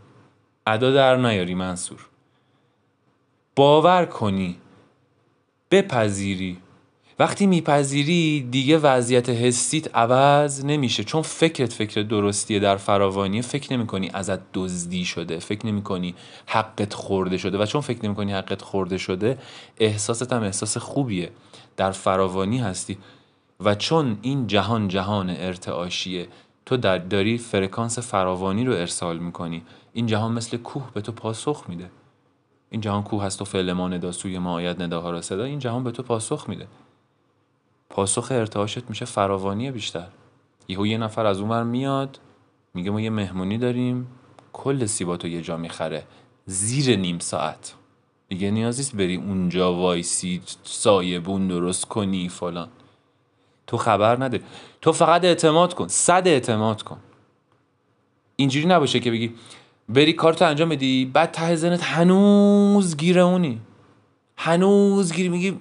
ادا 0.67 0.91
در 0.91 1.17
نیاری 1.17 1.55
منصور. 1.55 2.07
باور 3.57 4.05
کنی. 4.05 4.57
بپذیری. 5.71 6.59
وقتی 7.19 7.47
میپذیری 7.47 8.49
دیگه 8.51 8.79
وضعیت 8.79 9.29
حسیت 9.29 9.97
عوض 9.97 10.65
نمیشه. 10.65 11.05
چون 11.05 11.23
فکرت 11.23 11.73
فکر 11.73 12.03
درستیه 12.03 12.59
در 12.59 12.77
فراوانی 12.77 13.43
فکر 13.43 13.73
نمی‌کنی 13.73 14.11
ازت 14.15 14.39
دزدی 14.55 15.05
شده 15.05 15.39
فکر 15.39 15.67
نمی‌کنی 15.67 16.15
حقت 16.47 16.95
خورده 16.95 17.37
شده. 17.39 17.59
و 17.59 17.67
چون 17.67 17.81
فکر 17.81 18.05
نمی‌کنی 18.05 18.33
حقت 18.33 18.63
خورده 18.63 18.99
شده 18.99 19.39
احساست 19.79 20.33
هم 20.33 20.43
احساس 20.43 20.77
خوبیه. 20.77 21.31
در 21.77 21.91
فراوانی 21.91 22.59
هستی. 22.59 22.99
و 23.61 23.75
چون 23.75 24.19
این 24.23 24.47
جهان 24.47 24.89
جهان 24.89 25.31
ارتعاشیه 25.31 26.29
تو 26.67 26.77
در 26.77 26.99
داری 26.99 27.39
فرکانس 27.39 27.99
فراوانی 27.99 28.65
رو 28.65 28.73
ارسال 28.73 29.19
می‌کنی. 29.19 29.63
این 29.93 30.07
جهان 30.07 30.33
مثل 30.33 30.57
کوه 30.57 30.91
به 30.95 31.01
تو 31.01 31.13
پاسخ 31.13 31.65
میده. 31.69 31.91
این 32.71 32.81
جهان 32.81 33.03
کوه 33.03 33.25
هست 33.25 33.43
و 33.43 33.45
فعل 33.45 33.73
ما 33.73 33.89
ندا 33.89 34.13
سوی 34.13 34.39
ما 34.39 34.55
آید 34.55 34.83
نداها 34.83 35.11
را 35.11 35.23
صدا. 35.23 35.45
این 35.45 35.59
جهان 35.59 35.85
به 35.85 35.91
تو 35.91 36.03
پاسخ 36.03 36.49
میده. 36.49 36.67
پاسخ 37.91 38.29
ارتعاشت 38.31 38.89
میشه 38.89 39.05
فراوانی 39.05 39.71
بیشتر. 39.71 40.09
یهو 40.69 40.87
یه 40.87 40.99
نفر 40.99 41.27
از 41.27 41.41
اونور 41.41 41.63
میاد 41.63 42.21
میگه 42.75 42.91
ما 42.91 43.01
یه 43.01 43.11
مهمونی 43.11 43.59
داریم 43.59 44.07
کل 44.53 44.87
سیباتو 44.87 45.29
یه 45.29 45.43
جا 45.43 45.57
می‌خره. 45.57 46.05
زیر 46.47 46.97
نیم 46.97 47.19
ساعت. 47.19 47.75
دیگه 48.29 48.51
نیازیست 48.51 48.97
بری 48.97 49.17
اونجا 49.17 49.75
وایسی 49.75 50.43
سایبون 50.63 51.49
درست 51.49 51.85
کنی 51.85 52.29
فلان. 52.29 52.69
تو 53.67 53.77
خبر 53.77 54.25
نداری 54.25 54.45
تو 54.81 54.93
فقط 54.93 55.25
اعتماد 55.25 55.75
کن. 55.75 55.89
صد 55.89 56.23
اعتماد 56.27 56.83
کن. 56.83 56.99
اینجوری 58.37 58.67
نباشه 58.67 59.01
که 59.01 59.11
بگی 59.11 59.35
بری 59.89 60.13
کارتو 60.13 60.45
انجام 60.45 60.69
بدی 60.69 61.05
بعد 61.05 61.31
ته 61.31 61.57
زنت 61.57 61.83
هنوز 61.83 62.97
گیره 62.97 63.23
اونی. 63.23 63.61
هنوز 64.37 65.13
گیری 65.13 65.29
میگی 65.29 65.59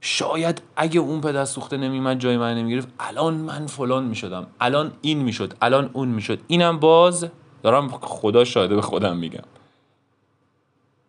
شاید 0.00 0.62
اگه 0.76 1.00
اون 1.00 1.20
پدر 1.20 1.44
سوخته 1.44 1.76
نمیمد 1.76 2.18
جای 2.18 2.36
من 2.36 2.54
نمی‌گرفت. 2.54 2.88
الان 3.00 3.34
من 3.34 3.66
فلان 3.66 4.04
می‌شدم. 4.04 4.46
الان 4.60 4.92
این 5.00 5.18
می‌شد. 5.18 5.54
الان 5.62 5.90
اون 5.92 6.08
می‌شد. 6.08 6.40
اینم 6.46 6.78
باز 6.78 7.28
دارم 7.62 7.88
خدا 7.88 8.44
شاهده 8.44 8.74
به 8.74 8.82
خودم 8.82 9.16
میگم. 9.16 9.44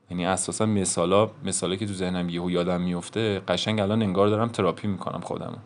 یعنی 0.10 0.26
اساسا 0.26 0.66
مثالا 0.66 1.30
مثالی 1.44 1.78
که 1.78 1.88
تو 1.88 1.94
ذهنم 1.94 2.30
یهو 2.30 2.52
یادم 2.52 2.82
میفته 2.82 3.40
قشنگ 3.48 3.80
الان 3.80 4.02
انگار 4.02 4.28
دارم 4.28 4.48
تراپی 4.48 4.88
می‌کنم 4.88 5.22
خودم 5.22 5.58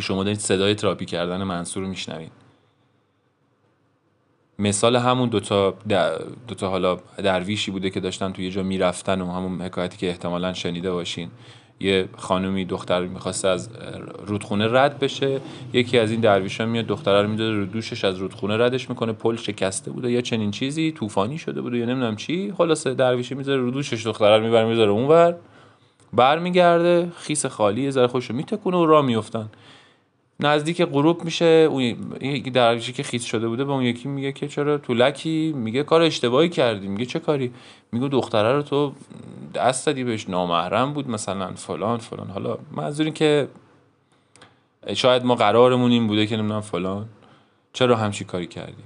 شما 0.00 0.24
دارید 0.24 0.38
صدای 0.38 0.74
تراپی 0.74 1.04
کردن 1.04 1.42
منصور 1.42 1.84
میشنوید. 1.84 2.32
مثال 4.62 4.96
همون 4.96 5.28
دوتا 5.28 5.74
دوتا 6.48 6.68
حالا 6.68 6.98
درویشی 7.16 7.70
بوده 7.70 7.90
که 7.90 8.00
داشتن 8.00 8.32
توی 8.32 8.44
یه 8.44 8.50
جا 8.50 8.62
می‌رفتن 8.62 9.20
و 9.20 9.32
همون 9.32 9.62
حکایتی 9.62 9.96
که 9.96 10.08
احتمالا 10.08 10.52
شنیده 10.52 10.92
باشین. 10.92 11.28
یه 11.80 12.08
خانومی 12.16 12.64
دختر 12.64 13.04
می‌خواسته 13.04 13.48
از 13.48 13.68
رودخونه 14.26 14.68
رد 14.72 14.98
بشه. 14.98 15.40
یکی 15.72 15.98
از 15.98 16.10
این 16.10 16.20
درویشا 16.20 16.66
میاد 16.66 16.86
دختره 16.86 17.22
رو 17.22 17.28
می‌داده 17.28 17.52
رو 17.52 17.66
دوشش 17.66 18.04
از 18.04 18.16
رودخونه 18.16 18.56
ردش 18.56 18.90
می‌کنه. 18.90 19.12
پل 19.12 19.36
شکسته 19.36 19.90
بوده 19.90 20.10
یا 20.10 20.20
چنین 20.20 20.50
چیزی 20.50 20.92
طوفانی 20.92 21.38
شده 21.38 21.60
بوده 21.60 21.78
یا 21.78 21.86
نمی‌دونم 21.86 22.16
چی. 22.16 22.52
خلاصه 22.56 22.94
درویش 22.94 23.32
می‌ذاره 23.32 23.60
رو 23.60 23.70
دوشش 23.70 24.06
دختره 24.06 24.36
رو 24.36 24.44
می‌بره 24.44 24.64
می‌ذاره 24.64 24.90
اونور. 24.90 25.34
برمیگرده 26.12 27.12
خیس 27.16 27.46
خالی 27.46 27.82
یه 27.82 27.90
ذره 27.90 28.06
رو 28.12 28.34
میتکونه 28.34 28.76
و 28.76 28.86
راه 28.86 29.04
میفتن 29.04 29.48
نزدیک 30.40 30.82
غروب 30.82 31.24
میشه. 31.24 31.44
اون 31.44 31.92
درویشی 32.54 32.92
که 32.92 33.02
خیس 33.02 33.24
شده 33.24 33.48
بوده 33.48 33.64
به 33.64 33.72
اون 33.72 33.82
یکی 33.82 34.08
میگه 34.08 34.32
که 34.32 34.48
چرا 34.48 34.78
تو 34.78 34.94
لکی 34.94 35.52
میگه 35.56 35.82
کار 35.82 36.02
اشتباهی 36.02 36.48
کردی. 36.48 36.88
میگه 36.88 37.06
چه 37.06 37.18
کاری؟ 37.18 37.52
میگه 37.92 38.08
دختره 38.08 38.52
رو 38.52 38.62
تو 38.62 38.92
دست 39.54 39.86
دادی 39.86 40.04
بهش 40.04 40.28
نامحرم 40.28 40.92
بود 40.92 41.08
مثلا 41.08 41.52
فلان 41.52 41.98
فلان. 41.98 42.30
حالا 42.30 42.58
منظور 42.72 43.10
که 43.10 43.48
شاید 44.94 45.24
ما 45.24 45.34
قرارمون 45.34 45.90
این 45.90 46.06
بوده 46.06 46.26
که 46.26 46.36
نمی‌دونم 46.36 46.60
فلان. 46.60 47.08
چرا 47.72 47.96
همچی 47.96 48.24
کاری 48.24 48.46
کردی؟ 48.46 48.82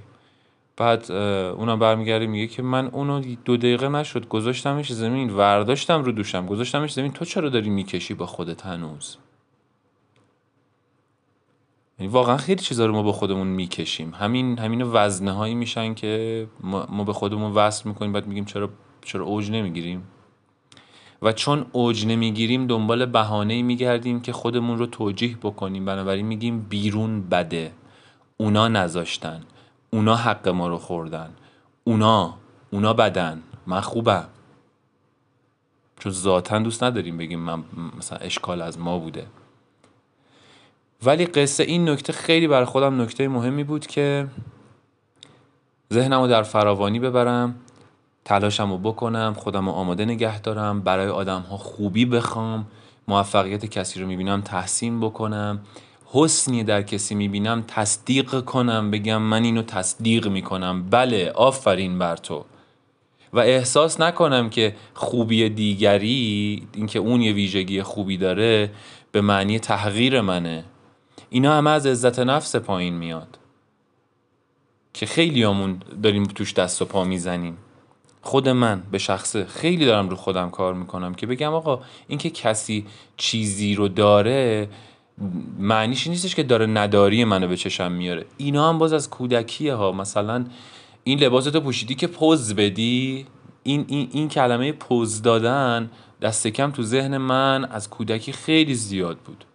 بعد 0.77 1.11
اونم 1.11 1.79
برمیگرده 1.79 2.27
میگه 2.27 2.47
که 2.47 2.61
من 2.61 2.87
اونو 2.87 3.21
دو 3.45 3.57
دقیقه 3.57 3.89
نشد. 3.89 4.27
گذاشتمش 4.27 4.93
زمین. 4.93 5.29
ورداشتم 5.29 6.03
رو 6.03 6.11
دوشم. 6.11 6.45
گذاشتمش 6.45 6.93
زمین. 6.93 7.11
تو 7.11 7.25
چرا 7.25 7.49
داری 7.49 7.69
می‌کشی 7.69 8.13
با 8.13 8.25
خودت 8.25 8.65
هنوز؟ 8.65 9.17
واقعا 11.99 12.37
خیلی 12.37 12.61
چیزا 12.61 12.85
رو 12.85 12.93
ما 12.93 13.03
با 13.03 13.11
خودمون 13.11 13.47
می‌کشیم. 13.47 14.13
همین 14.13 14.59
همین 14.59 14.81
وزنه 14.81 15.31
هایی 15.31 15.55
میشن 15.55 15.93
که 15.93 16.47
ما 16.89 17.03
به 17.03 17.13
خودمون 17.13 17.51
وصل 17.51 17.89
می‌کنیم 17.89 18.13
بعد 18.13 18.27
میگیم 18.27 18.45
چرا 18.45 18.69
چرا 19.01 19.25
اوج 19.25 19.51
نمی‌گیریم. 19.51 20.07
و 21.21 21.31
چون 21.31 21.65
اوج 21.71 22.05
نمی‌گیریم 22.05 22.67
دنبال 22.67 23.05
بهانه 23.05 23.61
میگردیم 23.61 24.21
که 24.21 24.33
خودمون 24.33 24.77
رو 24.77 24.85
توجیه 24.85 25.37
بکنیم. 25.37 25.85
بنابراین 25.85 26.25
میگیم 26.25 26.59
بیرون 26.59 27.29
بده. 27.29 27.71
اونا 28.37 28.67
نذاشتن. 28.67 29.43
اونا 29.89 30.15
حق 30.15 30.47
ما 30.47 30.67
رو 30.67 30.77
خوردن. 30.77 31.33
اونا 31.83 32.33
اونا 32.71 32.93
بدن. 32.93 33.41
من 33.67 33.81
خوبم. 33.81 34.27
چون 35.99 36.11
ذاتا 36.11 36.59
دوست 36.59 36.83
نداریم 36.83 37.17
بگیم 37.17 37.39
من 37.39 37.63
مثلا 37.97 38.17
اشکال 38.17 38.61
از 38.61 38.79
ما 38.79 38.99
بوده. 38.99 39.27
ولی 41.05 41.25
قصه 41.25 41.63
این 41.63 41.89
نکته 41.89 42.13
خیلی 42.13 42.47
برای 42.47 42.65
خودم 42.65 43.01
نکته 43.01 43.27
مهمی 43.27 43.63
بود 43.63 43.87
که 43.87 44.27
ذهنم 45.93 46.21
رو 46.21 46.27
در 46.27 46.43
فراوانی 46.43 46.99
ببرم 46.99 47.55
تلاشم 48.25 48.71
رو 48.71 48.77
بکنم 48.77 49.35
خودم 49.37 49.65
رو 49.65 49.71
آماده 49.71 50.05
نگه 50.05 50.41
دارم 50.41 50.81
برای 50.81 51.07
آدم 51.07 51.41
ها 51.41 51.57
خوبی 51.57 52.05
بخوام 52.05 52.67
موفقیت 53.07 53.65
کسی 53.65 53.99
رو 53.99 54.07
می‌بینم 54.07 54.41
تحسین 54.41 54.99
بکنم. 54.99 55.59
حسنی 56.05 56.63
در 56.63 56.81
کسی 56.81 57.15
می‌بینم 57.15 57.63
تصدیق 57.67 58.41
کنم 58.41 58.91
بگم 58.91 59.21
من 59.21 59.43
اینو 59.43 59.61
تصدیق 59.61 60.27
می‌کنم. 60.27 60.89
بله 60.89 61.31
آفرین 61.31 61.99
بر 61.99 62.15
تو. 62.15 62.45
و 63.33 63.39
احساس 63.39 64.01
نکنم 64.01 64.49
که 64.49 64.75
خوبی 64.93 65.49
دیگری 65.49 66.67
اینکه 66.73 66.99
اون 66.99 67.21
یه 67.21 67.33
ویژگی 67.33 67.83
خوبی 67.83 68.17
داره 68.17 68.71
به 69.11 69.21
معنی 69.21 69.59
تحقیر 69.59 70.21
منه. 70.21 70.63
اینا 71.29 71.57
همه 71.57 71.69
از 71.69 71.85
عزت 71.85 72.19
نفس 72.19 72.55
پایین 72.55 72.93
میاد. 72.93 73.39
که 74.93 75.05
خیلی 75.05 75.43
همون 75.43 75.81
داریم 76.03 76.23
توش 76.23 76.53
دست 76.53 76.81
و 76.81 76.85
پا 76.85 77.03
می‌زنیم. 77.03 77.57
خود 78.21 78.49
من 78.49 78.83
به 78.91 78.97
شخصه 78.97 79.45
خیلی 79.45 79.85
دارم 79.85 80.09
رو 80.09 80.15
خودم 80.15 80.49
کار 80.49 80.73
می‌کنم 80.73 81.13
که 81.13 81.27
بگم 81.27 81.53
آقا 81.53 81.79
اینکه 82.07 82.29
کسی 82.29 82.85
چیزی 83.17 83.75
رو 83.75 83.87
داره 83.87 84.69
معنیش 85.59 86.07
نیستش 86.07 86.35
که 86.35 86.43
داره 86.43 86.65
نداری 86.65 87.23
منو 87.23 87.47
به 87.47 87.57
چشم 87.57 87.91
میاره. 87.91 88.25
اینا 88.37 88.69
هم 88.69 88.77
باز 88.77 88.93
از 88.93 89.09
کودکیه 89.09 89.73
ها. 89.73 89.91
مثلا 89.91 90.45
این 91.03 91.19
لباستو 91.19 91.59
پوشیدی 91.59 91.95
که 91.95 92.07
پوز 92.07 92.55
بدی 92.55 93.25
این, 93.63 93.85
این, 93.87 94.09
این 94.11 94.29
کلمه 94.29 94.71
پوز 94.71 95.21
دادن 95.21 95.89
دست 96.21 96.47
کم 96.47 96.71
تو 96.71 96.83
ذهن 96.83 97.17
من 97.17 97.65
از 97.65 97.89
کودکی 97.89 98.31
خیلی 98.31 98.73
زیاد 98.75 99.17
بود. 99.17 99.45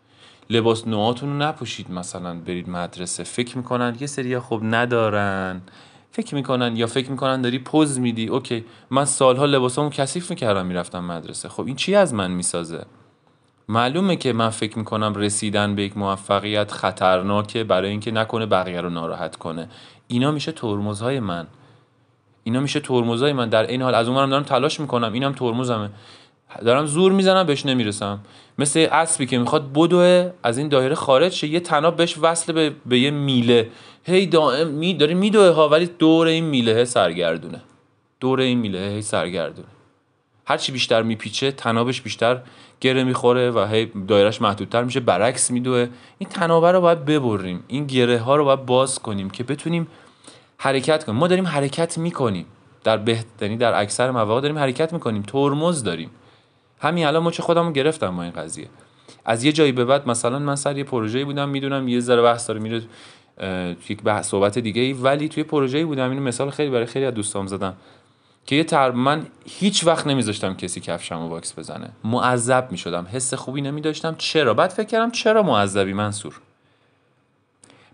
لباس 0.50 0.86
نوعاتون 0.86 1.28
رو 1.28 1.36
نپوشید 1.36 1.90
مثلا 1.90 2.34
برید 2.34 2.70
مدرسه. 2.70 3.24
فکر 3.24 3.56
می‌کنن 3.56 3.96
یه 4.00 4.06
سری 4.06 4.38
خب 4.38 4.60
ندارن. 4.62 5.62
فکر 6.10 6.34
می‌کنن 6.34 6.76
یا 6.76 6.86
فکر 6.86 7.10
می‌کنن 7.10 7.40
داری 7.40 7.58
پوز 7.58 7.98
میدی. 7.98 8.26
اوکی 8.26 8.64
من 8.90 9.04
سالها 9.04 9.44
لباسامو 9.44 9.90
کثیف 9.90 10.30
می‌کردم 10.30 10.66
می‌رفتم 10.66 11.04
مدرسه. 11.04 11.48
خب 11.48 11.66
این 11.66 11.76
چی 11.76 11.94
از 11.94 12.14
من 12.14 12.30
می‌سازه؟ 12.30 12.84
معلومه 13.68 14.16
که 14.16 14.32
من 14.32 14.48
فکر 14.48 14.78
می‌کنم 14.78 15.14
رسیدن 15.14 15.74
به 15.74 15.82
یک 15.82 15.96
موفقیت 15.96 16.70
خطرناکه 16.70 17.64
برای 17.64 17.90
اینکه 17.90 18.10
نکنه 18.10 18.46
بقیه 18.46 18.80
رو 18.80 18.90
ناراحت 18.90 19.36
کنه. 19.36 19.68
اینا 20.06 20.30
میشه 20.30 20.52
ترمزهای 20.52 21.20
من. 21.20 21.46
اینا 22.44 22.60
میشه 22.60 22.80
ترمزهای 22.80 23.32
من. 23.32 23.48
در 23.48 23.66
این 23.66 23.82
حال 23.82 23.94
از 23.94 24.08
اونورم 24.08 24.30
دارم 24.30 24.42
تلاش 24.42 24.80
می‌کنم. 24.80 25.12
اینم 25.12 25.32
ترمزمه. 25.32 25.90
دارم 26.64 26.86
زور 26.86 27.12
می‌زنم 27.12 27.46
بهش 27.46 27.66
نمی‌رسم. 27.66 28.20
مثل 28.58 28.88
اسبی 28.92 29.26
که 29.26 29.38
می‌خواد 29.38 29.72
بدوه 29.74 30.30
از 30.42 30.58
این 30.58 30.68
دایره 30.68 30.94
خارج 30.94 31.32
شه 31.32 31.46
یه 31.46 31.60
تناب 31.60 31.96
بهش 31.96 32.18
وصل 32.22 32.52
به, 32.52 32.72
به 32.86 32.98
یه 32.98 33.10
میله. 33.10 33.68
هی 34.04 34.26
دائم 34.26 34.68
می 34.68 34.94
داره 34.94 35.14
میدوه 35.14 35.48
ها 35.48 35.68
ولی 35.68 35.86
دور 35.98 36.26
این 36.26 36.44
میله 36.44 36.84
سرگردونه. 36.84 37.60
دور 38.20 38.40
این 38.40 38.58
میله 38.58 38.78
هی 38.78 39.02
سرگردونه. 39.02 39.68
هرچی 40.46 40.72
بیشتر 40.72 41.02
میپیچه 41.02 41.52
تنابش 41.52 42.00
بیشتر 42.00 42.40
گره 42.80 43.04
می‌خوره 43.04 43.50
و 43.50 43.66
هی 43.66 43.92
دایرش 44.08 44.42
محدودتر 44.42 44.84
میشه 44.84 45.00
برعکس 45.00 45.50
میدوه. 45.50 45.88
این 46.18 46.30
تنابه 46.30 46.72
رو 46.72 46.80
باید 46.80 47.04
ببریم. 47.04 47.64
این 47.68 47.86
گره 47.86 48.18
ها 48.18 48.36
رو 48.36 48.44
باید 48.44 48.66
باز 48.66 48.98
کنیم 48.98 49.30
که 49.30 49.44
بتونیم 49.44 49.86
حرکت 50.56 51.04
کنیم. 51.04 51.18
ما 51.18 51.26
داریم 51.26 51.46
حرکت 51.46 51.98
می‌کنیم. 51.98 52.46
در 52.84 52.96
بهترین 52.96 53.58
در 53.58 53.80
اکثر 53.80 54.10
مواقع 54.10 54.40
داریم 54.40 54.58
حرکت 54.58 54.92
می‌کنیم. 54.92 55.22
ترمز 55.22 55.84
داریم. 55.84 56.10
همین 56.82 57.06
الان 57.06 57.22
مچ 57.22 57.40
خودمو 57.40 57.72
گرفتم 57.72 58.16
با 58.16 58.22
این 58.22 58.32
قضیه. 58.32 58.68
از 59.24 59.44
یه 59.44 59.52
جایی 59.52 59.72
به 59.72 59.84
بعد 59.84 60.08
مثلا 60.08 60.38
من 60.38 60.56
سر 60.56 60.78
یه 60.78 60.84
پروژه‌ای 60.84 61.24
بودم 61.24 61.48
می‌دونم 61.48 61.88
یه 61.88 62.00
ذره 62.00 62.22
بحث 62.22 62.48
داره 62.48 62.60
میره 62.60 62.82
یک 63.88 64.02
بحث 64.02 64.28
صحبت 64.28 64.58
دیگه 64.58 64.82
ای 64.82 64.92
ولی 64.92 65.28
توی 65.28 65.42
پروژه‌ای 65.42 65.84
بودم. 65.84 66.10
اینو 66.10 66.22
مثال 66.22 66.50
خیلی 66.50 66.70
برای 66.70 66.86
خیلی 66.86 67.04
از 67.04 67.14
دوستام 67.14 67.46
زدم 67.46 67.74
که 68.46 68.56
یه 68.56 68.64
تر 68.64 68.90
من 68.90 69.26
هیچ 69.46 69.86
وقت 69.86 70.06
نمیذاشتم 70.06 70.54
کسی 70.54 70.80
کفشمو 70.80 71.28
واکس 71.28 71.58
بزنه. 71.58 71.90
معذب 72.04 72.68
می‌شدم. 72.70 73.06
حس 73.12 73.34
خوبی 73.34 73.60
نمیداشتم. 73.60 74.14
چرا؟ 74.18 74.54
بعد 74.54 74.70
فکر 74.70 74.86
کردم 74.86 75.10
چرا 75.10 75.42
معذبی 75.42 75.92
منصور؟ 75.92 76.40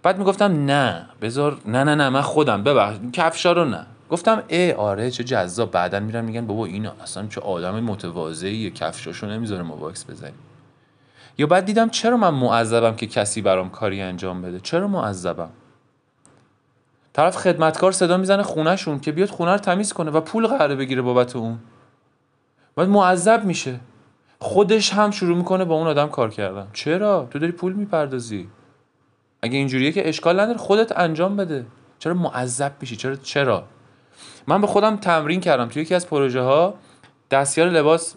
بعد 0.03 0.19
می‌گفتم 0.19 0.65
نه 0.65 1.09
بذار 1.23 1.59
نه 1.67 1.85
نه 1.85 1.95
نه 1.95 2.09
من 2.09 2.23
خودم. 2.23 2.63
ببخش 2.63 2.97
کفشا 3.13 3.53
رو 3.53 3.65
نه. 3.65 3.87
گفتم 4.11 4.43
ای 4.49 4.73
آره 4.73 5.11
چه 5.11 5.25
جذاب. 5.25 5.71
بعدا 5.71 6.01
میرم 6.01 6.25
میگن 6.25 6.47
بابا 6.47 6.67
این 6.67 6.87
اصلا 6.87 7.27
چه 7.27 7.41
آدم 7.41 7.81
متواضعی 7.81 8.71
کفشاشو 8.71 9.27
نمی‌ذاره 9.27 9.63
ما 9.63 9.77
واکس 9.77 10.11
بزنیم. 10.11 10.39
یا 11.39 11.47
بعد 11.47 11.65
دیدم 11.65 11.89
چرا 11.89 12.17
من 12.17 12.35
معذبم 12.35 12.97
که 12.97 13.07
کسی 13.07 13.43
برام 13.43 13.71
کاری 13.71 14.01
انجام 14.01 14.43
بده؟ 14.43 14.61
چرا 14.61 14.89
معذبم؟ 14.89 15.51
طرف 17.13 17.37
خدمتکار 17.37 17.93
صدا 17.93 18.17
می‌زنه 18.17 18.43
خونهشون 18.43 19.01
که 19.01 19.13
بیاد 19.13 19.29
خونه 19.29 19.53
رو 19.53 19.59
تمیز 19.59 19.93
کنه 19.93 20.11
و 20.11 20.21
پول 20.21 20.47
قراره 20.47 20.75
بگیره 20.75 21.03
بابت 21.03 21.37
اون. 21.37 21.59
بعد 22.77 22.89
معذب 22.89 23.45
میشه. 23.45 23.81
خودش 24.39 24.93
هم 24.93 25.11
شروع 25.11 25.37
می‌کنه 25.37 25.65
با 25.65 25.75
اون 25.75 25.87
آدم 25.87 26.09
کار 26.09 26.31
کردن. 26.31 26.67
چرا؟ 26.73 27.29
تو 27.31 27.39
داری 27.39 27.53
پول 27.53 27.73
می‌پردازی. 27.73 28.49
اگه 29.43 29.59
اینجوریه 29.59 29.93
که 29.93 30.09
اشکال 30.09 30.41
نداره 30.41 30.59
خودت 30.59 30.99
انجام 30.99 31.37
بده. 31.37 31.67
چرا 31.99 32.15
معذب 32.15 32.73
میشی؟ 32.81 32.97
چرا؟ 32.97 33.17
چرا؟ 33.17 33.65
من 34.47 34.61
به 34.61 34.67
خودم 34.67 34.97
تمرین 34.97 35.41
کردم. 35.41 35.69
توی 35.69 35.83
یکی 35.83 35.95
از 35.95 36.07
پروژه 36.07 36.41
ها 36.41 36.75
دستیار 37.31 37.69
لباس 37.69 38.15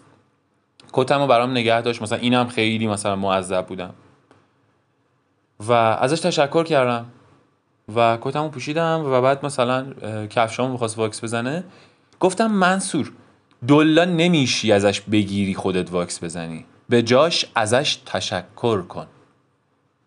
کتم 0.92 1.20
رو 1.20 1.26
برام 1.26 1.50
نگه 1.50 1.80
داشت. 1.80 2.02
مثلا 2.02 2.18
اینم 2.18 2.48
خیلی 2.48 2.86
مثلا 2.86 3.16
معذب 3.16 3.66
بودم. 3.66 3.94
و 5.68 5.72
ازش 5.72 6.20
تشکر 6.20 6.64
کردم 6.64 7.06
و 7.94 8.18
کتمو 8.20 8.48
پوشیدم 8.48 9.04
و 9.06 9.20
بعد 9.20 9.46
مثلا 9.46 9.92
کفشامو 10.26 10.72
می‌خواست 10.72 10.98
واکس 10.98 11.24
بزنه. 11.24 11.64
گفتم 12.20 12.46
منصور 12.46 13.12
دلا 13.68 14.04
نمیشی 14.04 14.72
ازش 14.72 15.00
بگیری 15.00 15.54
خودت 15.54 15.92
واکس 15.92 16.24
بزنی. 16.24 16.66
به 16.88 17.02
جاش 17.02 17.46
ازش 17.54 17.98
تشکر 18.06 18.82
کن. 18.82 19.06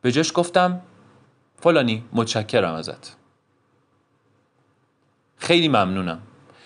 به 0.01 0.11
جاش 0.11 0.31
گفتم 0.35 0.81
فلانی 1.59 2.03
متشکرم 2.13 2.73
ازت. 2.73 3.17
خیلی 5.45 5.67
ممنونم. 5.67 6.19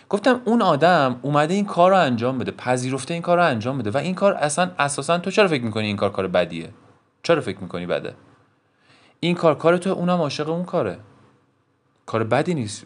گفتم 0.09 0.41
اون 0.45 0.61
آدم 0.61 1.19
اومده 1.21 1.53
این 1.53 1.65
کار 1.65 1.91
رو 1.91 1.97
انجام 1.97 2.37
بده 2.37 2.51
پذیرفته 2.51 3.13
این 3.13 3.23
کار 3.23 3.37
رو 3.37 3.45
انجام 3.45 3.77
بده 3.77 3.91
و 3.91 3.97
این 3.97 4.15
کار 4.15 4.33
اصلا 4.33 4.71
اساسا 4.79 5.17
تو 5.17 5.31
چرا 5.31 5.47
فکر 5.47 5.63
می‌کنی 5.63 5.85
این 5.85 5.95
کار 5.95 6.11
کار 6.11 6.27
بدیه؟ 6.27 6.69
چرا 7.23 7.41
فکر 7.41 7.59
می‌کنی 7.59 7.85
بده؟ 7.85 8.15
این 9.19 9.35
کار 9.35 9.55
کار 9.55 9.77
تو 9.77 9.89
اونم 9.89 10.17
عاشق 10.17 10.49
اون 10.49 10.63
کاره. 10.63 10.99
کار 12.05 12.23
بدی 12.23 12.53
نیست. 12.53 12.85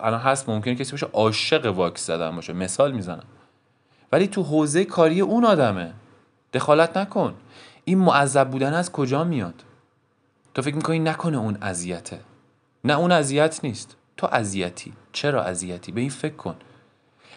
الان 0.00 0.20
هست 0.20 0.48
ممکنه 0.48 0.74
کسی 0.74 0.90
باشه 0.90 1.06
عاشق 1.12 1.66
واکس 1.76 2.06
زدن 2.06 2.36
باشه. 2.36 2.52
مثال 2.52 2.92
می‌زنم. 2.92 3.24
ولی 4.12 4.26
تو 4.26 4.42
حوزه 4.42 4.84
کاری 4.84 5.20
اون 5.20 5.44
آدمه. 5.44 5.92
دخالت 6.52 6.96
نکن. 6.96 7.34
این 7.84 7.98
معذب 7.98 8.50
بودن 8.50 8.74
از 8.74 8.92
کجا 8.92 9.24
میاد؟ 9.24 9.62
تو 10.54 10.62
فکر 10.62 10.76
می‌کنی 10.76 10.98
نکنه 10.98 11.38
اون 11.38 11.58
اذیته. 11.62 12.20
نه 12.84 12.98
اون 12.98 13.12
اذیت 13.12 13.60
نیست. 13.62 13.96
تو 14.16 14.28
اذیتی. 14.32 14.92
چرا 15.18 15.42
اذیتی؟ 15.42 15.92
به 15.92 16.00
این 16.00 16.10
فکر 16.10 16.34
کن. 16.34 16.54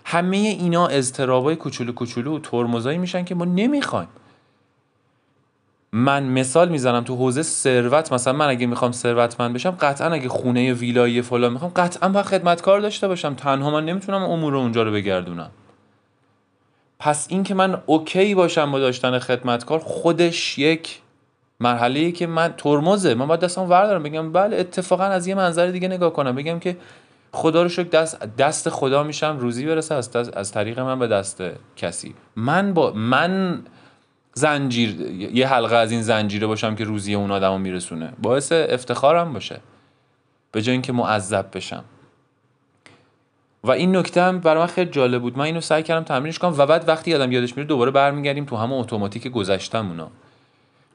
همه 0.06 0.38
اینا 0.38 0.88
اضطرابای 0.88 1.56
کوچولو 1.56 1.92
کوچولو 1.92 2.40
ترمزایی 2.40 2.98
میشن 2.98 3.24
که 3.24 3.36
ما 3.36 3.46
نمی‌خوایم. 3.46 4.08
من 5.92 6.24
مثال 6.24 6.70
می‌زنم 6.70 7.04
تو 7.04 7.16
حوزه 7.16 7.44
ثروت 7.44 8.14
مثلا 8.14 8.34
من 8.34 8.50
اگه 8.50 8.68
می‌خوام 8.68 8.92
ثروتمند 8.92 9.54
بشم 9.54 9.72
قطعا 9.72 10.08
اگه 10.08 10.30
خونه 10.30 10.74
ویلایی 10.74 11.22
فلان 11.22 11.54
می‌خوام 11.54 11.72
قطعا 11.76 12.10
با 12.10 12.24
خدمتکار 12.24 12.80
داشته 12.80 13.08
باشم. 13.08 13.34
تنها 13.34 13.72
من 13.72 13.86
نمی‌تونم 13.86 14.24
امور 14.24 14.56
اونجا 14.56 14.84
رو 14.84 14.92
بگردونم. 14.92 15.52
پس 17.00 17.28
این 17.30 17.44
که 17.44 17.54
من 17.54 17.82
اوکی 17.86 18.36
باشم 18.36 18.72
با 18.72 18.80
داشتن 18.80 19.20
خدمتکار 19.20 19.80
خودش 19.80 20.58
یک 20.60 21.02
مرحله 21.60 22.00
ای 22.00 22.12
که 22.12 22.28
من 22.28 22.54
ترمزه. 22.58 23.14
من 23.14 23.28
باید 23.28 23.40
دستم 23.40 23.70
وردارم 23.70 24.04
بگم 24.04 24.32
بله 24.32 24.58
اتفاقا 24.58 25.04
از 25.04 25.28
یه 25.28 25.36
منظر 25.36 25.68
دیگه 25.68 25.88
نگاه 25.88 26.14
کنم. 26.14 26.36
بگم 26.36 26.60
که 26.60 26.78
خدا 27.34 27.64
رو 27.64 27.70
شکر 27.70 27.90
دست, 27.90 28.20
دست 28.38 28.70
خدا 28.70 29.04
میشم 29.04 29.38
روزی 29.40 29.66
برسه 29.66 29.96
از, 29.96 30.16
از 30.16 30.52
طریق 30.52 30.80
من 30.80 31.00
به 31.00 31.08
دست 31.08 31.44
کسی. 31.76 32.16
من 32.36 32.74
با 32.74 32.92
من 32.92 33.64
زنجیر 34.34 35.02
یه 35.34 35.48
حلقه 35.48 35.76
از 35.76 35.92
این 35.92 36.02
زنجیره 36.02 36.48
باشم 36.48 36.76
که 36.76 36.84
روزی 36.84 37.14
اون 37.14 37.32
آدمو 37.32 37.58
میرسونه. 37.58 38.14
باعث 38.22 38.52
افتخارم 38.52 39.34
باشه. 39.34 39.60
به 40.52 40.62
جای 40.62 40.74
اینکه 40.74 40.94
معذب 40.94 41.46
بشم. 41.54 41.84
و 43.64 43.72
این 43.72 43.96
نکته 43.96 44.22
هم 44.22 44.40
برای 44.40 44.60
من 44.60 44.68
خیلی 44.68 44.92
جالب 44.92 45.22
بود. 45.22 45.38
من 45.38 45.46
اینو 45.46 45.62
سعی 45.62 45.84
کردم 45.84 46.04
تمرینش 46.04 46.40
کنم. 46.40 46.56
و 46.58 46.66
بعد 46.66 46.88
وقتی 46.88 47.12
یادم 47.12 47.32
یادش 47.32 47.58
میره 47.58 47.68
دوباره 47.68 47.92
برمیگردیم 47.92 48.46
تو 48.46 48.56
همون 48.56 48.80
اتوماتیک 48.80 49.28
گذشتم 49.28 49.88
اونا 49.88 50.12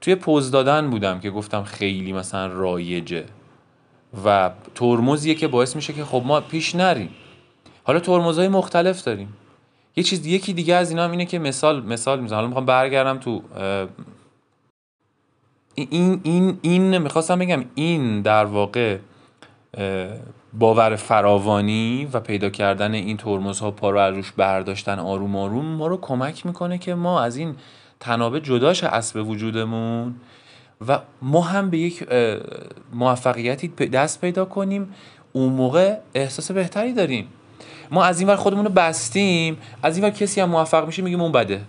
توی 0.01 0.15
پوز 0.15 0.51
دادن 0.51 0.91
بودم 0.91 1.21
که 1.21 1.31
گفتم 1.31 1.63
خیلی 1.63 2.13
مثلا 2.13 2.47
رایجه. 2.47 3.25
و 4.25 4.51
ترمزیه 4.75 5.35
که 5.35 5.49
باعث 5.49 5.77
میشه 5.77 5.93
که 5.93 6.05
خب 6.05 6.23
ما 6.27 6.41
پیش 6.41 6.75
نریم. 6.75 7.11
حالا 7.85 8.01
ترمزهای 8.01 8.49
مختلف 8.49 9.03
داریم. 9.03 9.35
یه 9.97 10.03
چیز 10.03 10.27
یکی 10.27 10.53
دیگه 10.53 10.75
از 10.75 10.91
اینا 10.91 11.05
هم 11.05 11.11
اینه 11.11 11.27
که 11.27 11.39
مثال 11.39 11.83
مثال 11.87 12.21
می‌زنم. 12.21 12.37
حالا 12.37 12.49
می‌خوام 12.49 12.67
برگردم 12.67 13.19
تو 13.19 13.43
این 15.75 16.21
این 16.23 16.59
این 16.63 16.99
می‌خواستم 16.99 17.39
بگم 17.39 17.65
این 17.75 18.23
در 18.23 18.45
واقع 18.45 18.99
باور 20.59 20.97
فراوانی 20.97 22.09
و 22.13 22.21
پیدا 22.21 22.51
کردن 22.51 22.95
این 22.95 23.17
ترمزها 23.17 23.71
پا 23.71 23.91
رو 23.91 23.99
روش 23.99 24.33
برداشتن 24.33 24.99
آروم 24.99 25.37
آروم 25.37 25.65
ما 25.67 25.87
رو 25.87 25.97
کمک 25.97 26.47
می‌کنه 26.47 26.79
که 26.79 26.95
ما 26.95 27.21
از 27.21 27.37
این 27.37 27.57
تنابه 28.01 28.41
جداش 28.41 28.85
اسب 28.85 29.29
وجودمون 29.29 30.15
و 30.89 30.99
ما 31.23 31.41
هم 31.41 31.71
به 31.71 31.79
یک 31.79 32.07
موفقیتی 32.93 33.69
دست 33.69 34.21
پیدا 34.21 34.45
کنیم. 34.45 34.95
اون 35.33 35.53
موقع 35.53 35.97
احساس 36.15 36.51
بهتری 36.51 36.93
داریم. 36.93 37.29
ما 37.91 38.05
از 38.05 38.21
این 38.21 38.29
ور 38.29 38.37
خودمون 38.37 38.65
رو 38.65 38.71
بستیم. 38.71 39.59
از 39.83 39.97
این 39.97 40.05
ور 40.05 40.11
کسی 40.11 40.41
هم 40.41 40.49
موفق 40.49 40.87
میشه 40.87 41.03
میگیم 41.03 41.21
اون 41.21 41.33
بده. 41.33 41.61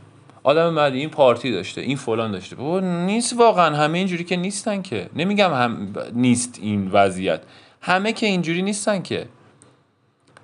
آدم 0.43 0.76
بعد 0.76 0.93
این 0.93 1.10
پارتی 1.10 1.52
داشته 1.52 1.82
این 1.82 1.98
فلان 1.98 2.32
داشته. 2.32 2.56
بابا 2.56 2.80
نیست 2.80 3.38
واقعا. 3.38 3.76
همه 3.76 3.98
اینجوری 3.98 4.24
که 4.24 4.36
نیستن 4.36 4.82
که. 4.82 5.10
نمیگم 5.15 5.54
هم 5.54 5.93
نیست 6.13 6.60
این 6.62 6.91
وضعیت. 6.91 7.41
همه 7.82 8.13
که 8.13 8.26
اینجوری 8.26 8.62
نیستن 8.62 9.02
که. 9.02 9.28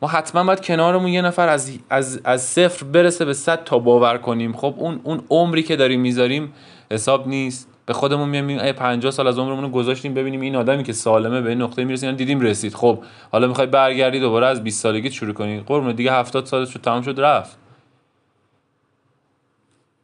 ما 0.02 0.08
حتما 0.08 0.44
باید 0.44 0.66
کنارمون 0.66 1.08
یه 1.08 1.22
نفر 1.22 1.50
از, 1.50 1.72
از, 1.90 2.22
از 2.24 2.42
صفر 2.42 2.86
برسه 2.86 3.26
به 3.26 3.34
صد 3.34 3.64
تا 3.64 3.80
باور 3.80 4.18
کنیم. 4.18 4.54
خب 4.54 4.76
اون 4.78 5.00
اون 5.04 5.24
عمری 5.30 5.64
که 5.64 5.76
داریم 5.76 6.02
می‌ذاریم 6.02 6.54
حساب 6.92 7.28
نیست. 7.28 7.70
به 7.86 7.94
خودمون 7.94 8.30
میگیم 8.30 8.72
50 8.72 9.12
سال 9.12 9.28
از 9.28 9.40
عمرمون 9.40 9.64
رو 9.64 9.70
گذاشتیم 9.70 10.14
ببینیم 10.14 10.42
این 10.42 10.56
آدمی 10.56 10.84
که 10.84 10.94
سالمه 10.94 11.42
به 11.42 11.50
این 11.50 11.62
نقطه 11.62 11.84
می‌رسه. 11.84 12.06
یعنی 12.06 12.18
دیدیم 12.18 12.40
رسید. 12.40 12.76
خب 12.76 13.04
حالا 13.32 13.48
می‌خوای 13.48 13.68
برگردی 13.68 14.20
دوباره 14.20 14.48
از 14.48 14.64
20 14.64 14.82
سالگی 14.82 15.12
شروع 15.12 15.34
کنی. 15.34 15.60
قربون 15.60 15.92
دیگه 15.92 16.14
70 16.14 16.46
سالش 16.46 16.76
رو 16.76 16.82
تمام 16.82 17.02
شد 17.02 17.20
رفت. 17.20 17.58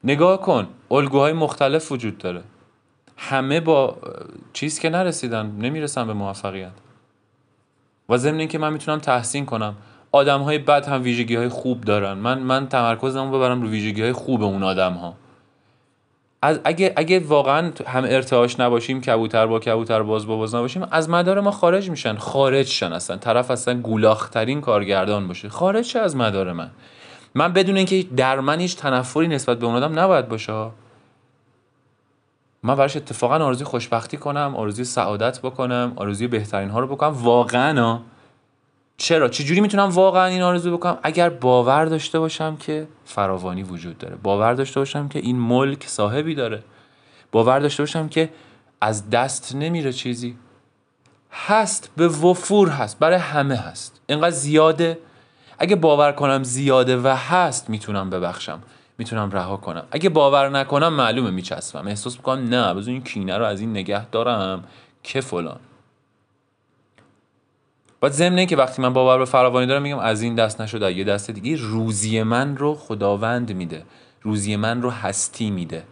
نگاه 0.03 0.41
کن 0.41 0.67
الگوهای 0.91 1.33
مختلف 1.33 1.91
وجود 1.91 2.17
داره. 2.17 2.41
همه 3.17 3.59
با 3.59 3.97
چیز 4.53 4.79
که 4.79 4.89
نرسیدن 4.89 5.45
نمی‌رسن 5.45 6.07
به 6.07 6.13
موفقیت. 6.13 6.71
و 8.09 8.17
ضمن 8.17 8.39
اینکه 8.39 8.57
من 8.57 8.73
می‌تونم 8.73 8.99
تحسین 8.99 9.45
کنم 9.45 9.75
آدم 10.11 10.41
های 10.41 10.57
بد 10.57 10.87
هم 10.87 11.03
ویژگی 11.03 11.35
های 11.35 11.49
خوب 11.49 11.81
دارن. 11.81 12.13
من 12.13 12.39
من 12.39 12.67
تمرکزمو 12.67 13.37
ببرم 13.37 13.61
رو 13.61 13.69
ویژگی 13.69 14.01
های 14.01 14.13
خوب 14.13 14.43
اون 14.43 14.63
آدم 14.63 14.93
ها 14.93 15.13
از 16.41 16.59
اگه 16.63 16.93
اگه 16.95 17.19
واقعا 17.19 17.71
هم 17.87 18.03
ارتعاش 18.03 18.59
نباشیم 18.59 19.01
کبوتر 19.01 19.47
با 19.47 19.59
کبوتر 19.59 20.03
باز 20.03 20.27
با 20.27 20.35
باز 20.35 20.55
نباشیم 20.55 20.87
از 20.91 21.09
مدار 21.09 21.39
ما 21.39 21.51
خارج 21.51 21.89
میشن. 21.89 22.15
خارج 22.15 22.67
شن 22.67 22.93
اصلا. 22.93 23.17
طرف 23.17 23.51
اصلا 23.51 23.81
گولاخترین 23.81 24.61
کارگردان 24.61 25.27
باشه. 25.27 25.49
خارج 25.49 25.85
شه 25.85 25.99
از 25.99 26.15
مدار 26.15 26.53
من. 26.53 26.69
من 27.35 27.53
بدون 27.53 27.77
اینکه 27.77 28.05
در 28.17 28.39
من 28.39 28.59
هیچ 28.59 28.77
تنفری 28.77 29.27
نسبت 29.27 29.59
به 29.59 29.65
اون 29.65 29.75
آدم 29.75 29.99
نباید 29.99 30.27
باشه. 30.27 30.53
من 32.63 32.75
براش 32.75 32.97
اتفاقا 32.97 33.35
آرزوی 33.35 33.65
خوشبختی 33.65 34.17
کنم 34.17 34.53
آرزوی 34.55 34.85
سعادت 34.85 35.39
بکنم 35.41 35.93
آرزوی 35.95 36.27
بهترین 36.27 36.69
ها 36.69 36.79
رو 36.79 36.87
بکنم. 36.87 37.09
واقعا 37.09 37.99
چرا؟ 38.99 39.29
چجوری 39.29 39.61
می‌تونم 39.61 39.89
واقعا 39.89 40.25
این 40.25 40.41
آرزو 40.41 40.77
بکنم؟ 40.77 40.97
اگر 41.03 41.29
باور 41.29 41.85
داشته 41.85 42.19
باشم 42.19 42.55
که 42.57 42.87
فراوانی 43.05 43.63
وجود 43.63 43.97
داره. 43.97 44.15
باور 44.23 44.53
داشته 44.53 44.79
باشم 44.79 45.07
که 45.07 45.19
این 45.19 45.39
ملک 45.39 45.87
صاحبی 45.87 46.35
داره. 46.35 46.63
باور 47.31 47.59
داشته 47.59 47.83
باشم 47.83 48.09
که 48.09 48.29
از 48.81 49.09
دست 49.09 49.55
نمیره 49.55 49.93
چیزی. 49.93 50.37
هست 51.31 51.91
به 51.97 52.07
وفور 52.07 52.69
هست 52.69 52.99
برای 52.99 53.17
همه 53.17 53.55
هست. 53.55 54.01
اینقدر 54.07 54.29
زیاده. 54.29 54.99
اگه 55.59 55.75
باور 55.75 56.11
کنم 56.11 56.43
زیاده 56.43 56.97
و 56.97 57.07
هست 57.07 57.69
می‌تونم 57.69 58.09
ببخشم. 58.09 58.61
می‌تونم 58.97 59.31
رها 59.31 59.57
کنم. 59.57 59.83
اگه 59.91 60.09
باور 60.09 60.49
نکنم 60.49 60.93
معلومه 60.93 61.29
میچسبم. 61.29 61.87
احساس 61.87 62.17
می‌کنم 62.17 62.49
نه 62.49 62.73
بذار 62.73 62.93
این 62.93 63.03
کینه 63.03 63.37
رو 63.37 63.45
از 63.45 63.59
این 63.59 63.71
نگه 63.71 64.05
دارم. 64.05 64.63
که 65.03 65.21
فلان. 65.21 65.59
بعد 68.01 68.11
ضمن 68.11 68.45
که 68.45 68.55
وقتی 68.55 68.81
من 68.81 68.93
باور 68.93 69.17
به 69.17 69.25
فراوانی 69.25 69.67
دارم 69.67 69.81
میگم 69.81 69.99
از 69.99 70.21
این 70.21 70.35
دست 70.35 70.61
نشده 70.61 70.93
یه 70.93 71.03
دست 71.03 71.31
دیگه 71.31 71.55
روزی 71.55 72.23
من 72.23 72.57
رو 72.57 72.75
خداوند 72.75 73.53
میده. 73.53 73.85
روزی 74.21 74.55
من 74.55 74.81
رو 74.81 74.89
هستی 74.89 75.51
میده. 75.51 75.83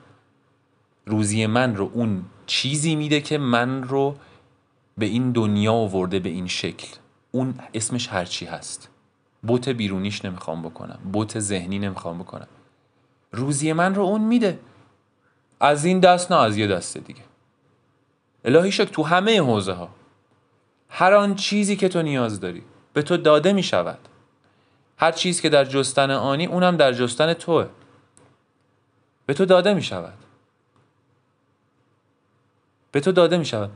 روزی 1.06 1.46
من 1.46 1.76
رو 1.76 1.91
اون 1.93 2.26
چیزی 2.46 2.96
میده 2.96 3.22
که 3.22 3.38
من 3.38 3.84
رو 3.84 4.15
به 4.98 5.06
این 5.06 5.32
دنیا 5.32 5.74
آورده 5.74 6.20
به 6.20 6.30
این 6.30 6.48
شکل. 6.48 6.88
اون 7.32 7.54
اسمش 7.74 8.08
هرچی 8.08 8.46
هست. 8.46 8.89
بوت 9.43 9.70
بیرونیش 9.70 10.26
نمی‌خوام 10.26 10.62
بکنم. 10.62 11.00
بوت 11.13 11.39
ذهنی 11.39 11.80
نمی‌خوام 11.80 12.20
بکنم. 12.20 12.48
روزی 13.32 13.74
من 13.74 13.96
رو 13.96 14.04
اون 14.04 14.22
میده. 14.22 14.60
از 15.60 15.86
این 15.86 16.00
دست 16.00 16.32
نه 16.32 16.38
از 16.38 16.58
یه 16.58 16.67
دست 16.67 16.98
دیگه. 16.98 17.22
الهی 18.46 18.72
شک 18.72 18.91
تو 18.91 19.04
همه 19.04 19.41
حوزه 19.41 19.74
ها 19.74 19.89
هر 20.89 21.13
آن 21.13 21.36
چیزی 21.36 21.76
که 21.76 21.89
تو 21.89 22.02
نیاز 22.02 22.39
داری 22.39 22.63
به 22.93 23.02
تو 23.02 23.17
داده 23.17 23.54
می 23.54 23.63
شود. 23.63 24.00
هر 24.97 25.12
چیز 25.12 25.41
که 25.41 25.50
در 25.50 25.65
جستن 25.65 26.12
آنی 26.12 26.45
اونم 26.45 26.78
در 26.78 26.93
جستن 26.93 27.34
توه. 27.34 27.67
به 29.26 29.34
تو 29.34 29.45
داده 29.45 29.73
می 29.73 29.82
شود. 29.82 30.17
به 32.91 33.00
تو 33.00 33.12
داده 33.12 33.38
می 33.38 33.45
شود. 33.45 33.69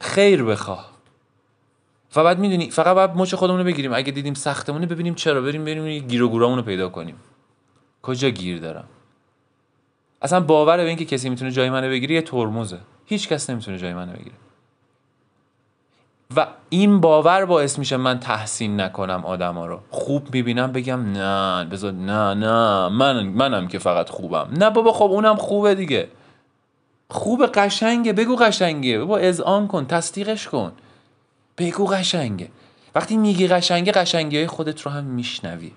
خیر 0.00 0.44
بخواه. 0.44 0.90
و 2.16 2.24
بعد 2.24 2.38
می‌دونی 2.38 2.70
فقط 2.70 2.94
باید 2.94 3.10
مچ 3.10 3.34
خودمون 3.34 3.58
رو 3.58 3.66
بگیریم. 3.66 3.92
اگه 3.94 4.12
دیدیم 4.12 4.34
سختمونه 4.34 4.86
ببینیم 4.86 5.14
چرا. 5.14 5.40
بریم 5.40 5.64
بریم 5.64 6.06
گیر 6.06 6.22
و 6.22 6.38
رو 6.38 6.62
پیدا 6.62 6.88
کنیم. 6.88 7.16
کجا 8.02 8.28
گیر 8.30 8.58
دارم؟ 8.58 8.88
اصلا 10.22 10.40
باور 10.40 10.76
به 10.76 10.88
اینکه 10.88 11.04
کسی 11.04 11.28
می‌تونه 11.28 11.50
جای 11.50 11.70
منو 11.70 11.88
بگیره 11.88 12.14
یه 12.14 12.22
ترمزه. 12.22 12.78
هیچ 13.06 13.28
کس 13.28 13.50
نمی‌تونه 13.50 13.78
جای 13.78 13.94
منو 13.94 14.12
بگیره. 14.12 14.36
و 16.36 16.46
این 16.68 17.00
باور 17.00 17.44
باعث 17.44 17.78
میشه 17.78 17.96
من 17.96 18.20
تحسین 18.20 18.80
نکنم 18.80 19.24
آدما 19.24 19.66
رو. 19.66 19.80
خوب 19.90 20.34
می‌بینم 20.34 20.72
بگم 20.72 21.12
نه 21.12 21.64
بذار 21.64 21.92
نه 21.92 22.34
نه 22.34 22.88
من 22.88 23.26
منم 23.26 23.68
که 23.68 23.78
فقط 23.78 24.08
خوبم. 24.08 24.48
نه 24.52 24.70
بابا 24.70 24.92
خب 24.92 25.04
اونم 25.04 25.36
خوبه 25.36 25.74
دیگه. 25.74 26.08
خوب 27.10 27.46
قشنگه 27.46 28.12
بگو 28.12 28.36
قشنگه. 28.36 28.98
بابا 28.98 29.18
اذعان 29.18 29.66
کن 29.66 29.86
تصدیقش 29.86 30.48
کن. 30.48 30.72
بگو 31.58 31.86
قشنگه. 31.86 32.48
وقتی 32.94 33.16
میگی 33.16 33.48
قشنگه 33.48 33.92
قشنگی 33.92 34.36
های 34.36 34.46
خودت 34.46 34.80
رو 34.80 34.90
هم 34.90 35.04
میشنوی. 35.04 35.72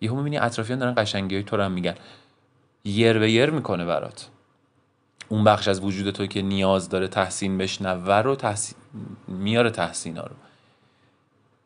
یهو 0.00 0.16
می‌بینی 0.16 0.38
اطرافیان 0.38 0.78
دارن 0.78 0.94
قشنگی 0.96 1.34
های 1.34 1.44
تو 1.44 1.56
رو 1.56 1.62
هم 1.62 1.72
میگن. 1.72 1.94
یر 2.84 3.18
به 3.18 3.30
یر 3.30 3.50
می‌کنه 3.50 3.84
برات. 3.84 4.28
اون 5.28 5.44
بخش 5.44 5.68
از 5.68 5.80
وجود 5.80 6.10
تو 6.10 6.26
که 6.26 6.42
نیاز 6.42 6.88
داره 6.88 7.08
تحسین 7.08 7.58
بشنوه 7.58 8.14
رو 8.14 8.36
تحسین 8.36 8.78
میاره 9.28 9.70
تحسین 9.70 10.16
ها 10.16 10.22
رو. 10.22 10.36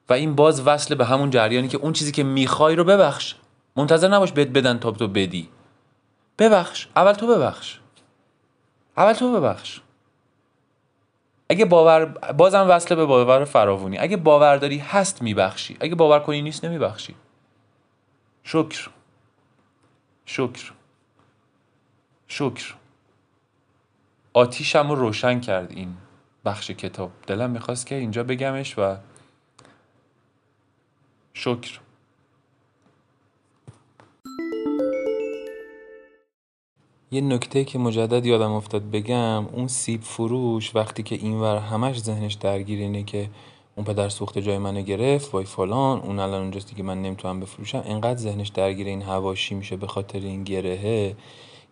و 0.08 0.12
این 0.12 0.34
باز 0.34 0.66
وصل 0.66 0.94
به 0.94 1.04
همون 1.04 1.30
جریانی 1.30 1.68
که 1.68 1.76
اون 1.76 1.92
چیزی 1.92 2.12
که 2.12 2.22
می‌خوای 2.22 2.76
رو 2.76 2.84
ببخش. 2.84 3.34
منتظر 3.76 4.08
نباش 4.08 4.32
بهت 4.32 4.48
بدن 4.48 4.78
تا 4.78 4.90
تو 4.90 5.08
بدی. 5.08 5.48
ببخش. 6.38 6.88
اول 6.96 7.12
تو 7.12 7.26
ببخش. 7.26 7.78
اول 8.96 9.12
تو 9.12 9.32
ببخش. 9.32 9.80
اگه 11.48 11.64
باور 11.64 12.04
بازم 12.32 12.66
وصله 12.68 12.96
به 12.96 13.06
باور 13.06 13.44
فراوونی. 13.44 13.98
اگه 13.98 14.16
باور 14.16 14.56
داری 14.56 14.78
هست 14.78 15.22
میبخشی. 15.22 15.76
اگه 15.80 15.94
باور 15.94 16.20
کنی 16.20 16.42
نیست 16.42 16.64
نمیبخشی. 16.64 17.14
شکر. 18.44 18.90
شکر. 20.24 20.72
شکر. 22.28 22.74
آتیشم 24.32 24.88
رو 24.88 24.94
روشن 24.94 25.40
کرد 25.40 25.70
این. 25.70 25.96
بخش 26.44 26.70
کتاب. 26.70 27.11
دلم 27.26 27.50
می‌خواست 27.50 27.87
که 27.87 27.94
اینجا 27.94 28.24
بگمش 28.24 28.79
و 28.79 28.96
شکر. 31.35 31.81
یه 37.12 37.20
نکته 37.20 37.64
که 37.64 37.79
مجدد 37.79 38.26
یادم 38.26 38.53
افتاد 38.53 38.90
بگم 38.90 39.46
اون 39.46 39.68
سیب 39.68 40.03
فروش 40.03 40.76
وقتی 40.76 41.03
که 41.03 41.14
اینور 41.14 41.57
همش 41.57 42.00
ذهنش 42.00 42.35
درگیر 42.35 42.79
اینه 42.79 43.03
که 43.03 43.31
اون 43.76 43.87
پدر 43.87 44.09
سوخت 44.09 44.38
جای 44.38 44.59
منو 44.59 44.83
گرفت 44.83 45.35
وای 45.35 45.44
فلان 45.44 46.00
اون 46.00 46.18
الان 46.18 46.40
اونجاست 46.42 46.68
دیگه 46.68 46.83
من 46.83 47.03
نمی‌تونم 47.03 47.40
بفروشم 47.40 47.83
انقدر 47.87 48.18
ذهنش 48.18 48.48
درگیر 48.48 48.87
این 48.87 49.03
هواشی 49.03 49.55
میشه 49.55 49.76
به 49.76 49.87
خاطر 49.87 50.18
این 50.18 50.44
گرهه. 50.44 51.16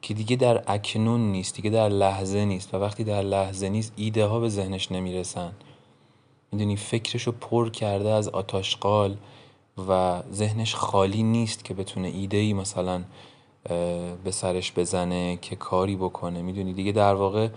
که 0.02 0.14
دیگه 0.14 0.36
در 0.36 0.64
اکنون 0.66 1.20
نیست 1.20 1.54
دیگه 1.54 1.70
در 1.70 1.88
لحظه 1.88 2.44
نیست. 2.44 2.74
و 2.74 2.76
وقتی 2.76 3.04
در 3.04 3.22
لحظه 3.22 3.68
نیست 3.68 3.92
ایده 3.96 4.26
ها 4.26 4.40
به 4.40 4.48
ذهنش 4.48 4.92
نمی‌رسن. 4.92 5.52
می‌دونی 6.52 6.76
فکرشو 6.76 7.32
پر 7.32 7.70
کرده 7.70 8.10
از 8.10 8.28
آتاشقال 8.28 9.16
و 9.88 10.22
ذهنش 10.32 10.74
خالی 10.74 11.22
نیست 11.22 11.64
که 11.64 11.74
بتونه 11.74 12.08
ایده 12.08 12.36
ای 12.36 12.52
مثلا 12.52 13.04
به 14.24 14.30
سرش 14.30 14.72
بزنه 14.72 15.38
که 15.42 15.56
کاری 15.56 15.96
بکنه. 15.96 16.42
می‌دونی 16.42 16.72
دیگه 16.72 16.92
در 16.92 17.14
واقع 17.14 17.48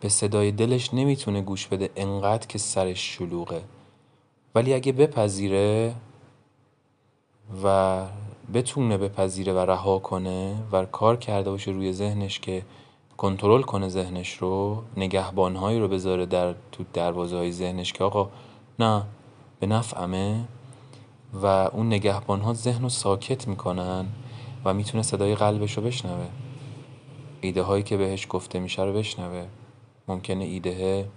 به 0.00 0.08
صدای 0.08 0.52
دلش 0.52 0.94
نمی‌تونه 0.94 1.40
گوش 1.40 1.66
بده 1.66 1.90
انقدر 1.96 2.46
که 2.46 2.58
سرش 2.58 3.16
شلوغه. 3.16 3.62
ولی 4.54 4.74
اگه 4.74 4.92
بپذیره 4.92 5.94
و 7.64 8.06
بتونه 8.54 8.98
بپذیره 8.98 9.52
و 9.52 9.58
رها 9.58 9.98
کنه 9.98 10.54
و 10.72 10.84
کار 10.84 11.16
کرده 11.16 11.50
باشه 11.50 11.70
روی 11.70 11.92
ذهنش 11.92 12.40
که 12.40 12.62
کنترل 13.16 13.62
کنه 13.62 13.88
ذهنش 13.88 14.32
رو 14.32 14.82
نگهبانهایی 14.96 15.80
رو 15.80 15.88
بذاره 15.88 16.26
در 16.26 16.54
تو 16.72 16.84
دروازه 16.92 17.36
های 17.36 17.52
ذهنش 17.52 17.92
که 17.92 18.04
آقا 18.04 18.30
نه 18.78 19.02
به 19.60 19.66
نفعمه 19.66 20.44
و 21.42 21.46
اون 21.46 21.86
نگهبان 21.86 22.40
ها 22.40 22.54
ذهن 22.54 22.82
رو 22.82 22.88
ساکت 22.88 23.48
می‌کنن 23.48 24.06
و 24.64 24.74
می‌تونه 24.74 25.02
صدای 25.02 25.34
قلبش 25.34 25.76
رو 25.76 25.82
بشنوه. 25.82 26.26
ایده 27.40 27.62
هایی 27.62 27.82
که 27.82 27.96
بهش 27.96 28.26
گفته 28.30 28.58
میشه 28.58 28.82
رو 28.82 28.92
بشنوه. 28.92 29.46
ممکنه 30.08 30.44
ایده 30.44 31.08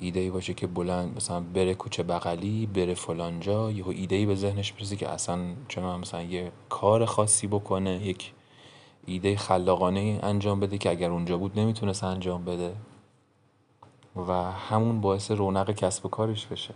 ایده 0.00 0.20
ای 0.20 0.30
باشه 0.30 0.54
که 0.54 0.66
بلند 0.66 1.16
مثلا 1.16 1.40
بره 1.40 1.74
کوچه 1.74 2.02
بغلی 2.02 2.66
بره 2.66 2.94
فلانجا 2.94 3.70
یهو 3.70 3.90
ایده 3.90 4.16
ای 4.16 4.26
به 4.26 4.34
ذهنش 4.34 4.72
برسه 4.72 4.96
که 4.96 5.08
اصلا 5.08 5.54
چه 5.68 5.80
مثلا 5.80 6.22
یه 6.22 6.52
کار 6.68 7.04
خاصی 7.04 7.46
بکنه 7.46 8.06
یک 8.06 8.32
ایده 9.06 9.36
خلاقانه 9.36 10.20
انجام 10.22 10.60
بده 10.60 10.78
که 10.78 10.90
اگر 10.90 11.10
اونجا 11.10 11.38
بود 11.38 11.58
نمی‌تونست 11.58 12.04
انجام 12.04 12.44
بده. 12.44 12.74
و 14.16 14.32
همون 14.52 15.00
باعث 15.00 15.30
رونق 15.30 15.70
کسب 15.70 16.06
و 16.06 16.08
کارش 16.08 16.46
بشه. 16.46 16.74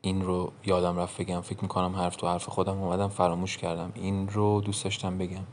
این 0.00 0.22
رو 0.22 0.52
یادم 0.66 0.98
رفت 0.98 1.20
بگم. 1.20 1.40
فکر 1.40 1.62
می‌کنم 1.62 1.96
حرف 1.96 2.16
تو 2.16 2.26
حرف 2.26 2.48
خودم 2.48 2.78
اومدم 2.78 3.08
فراموش 3.08 3.58
کردم. 3.58 3.92
این 3.94 4.28
رو 4.28 4.60
دوست 4.60 4.84
داشتم 4.84 5.18
بگم 5.18 5.44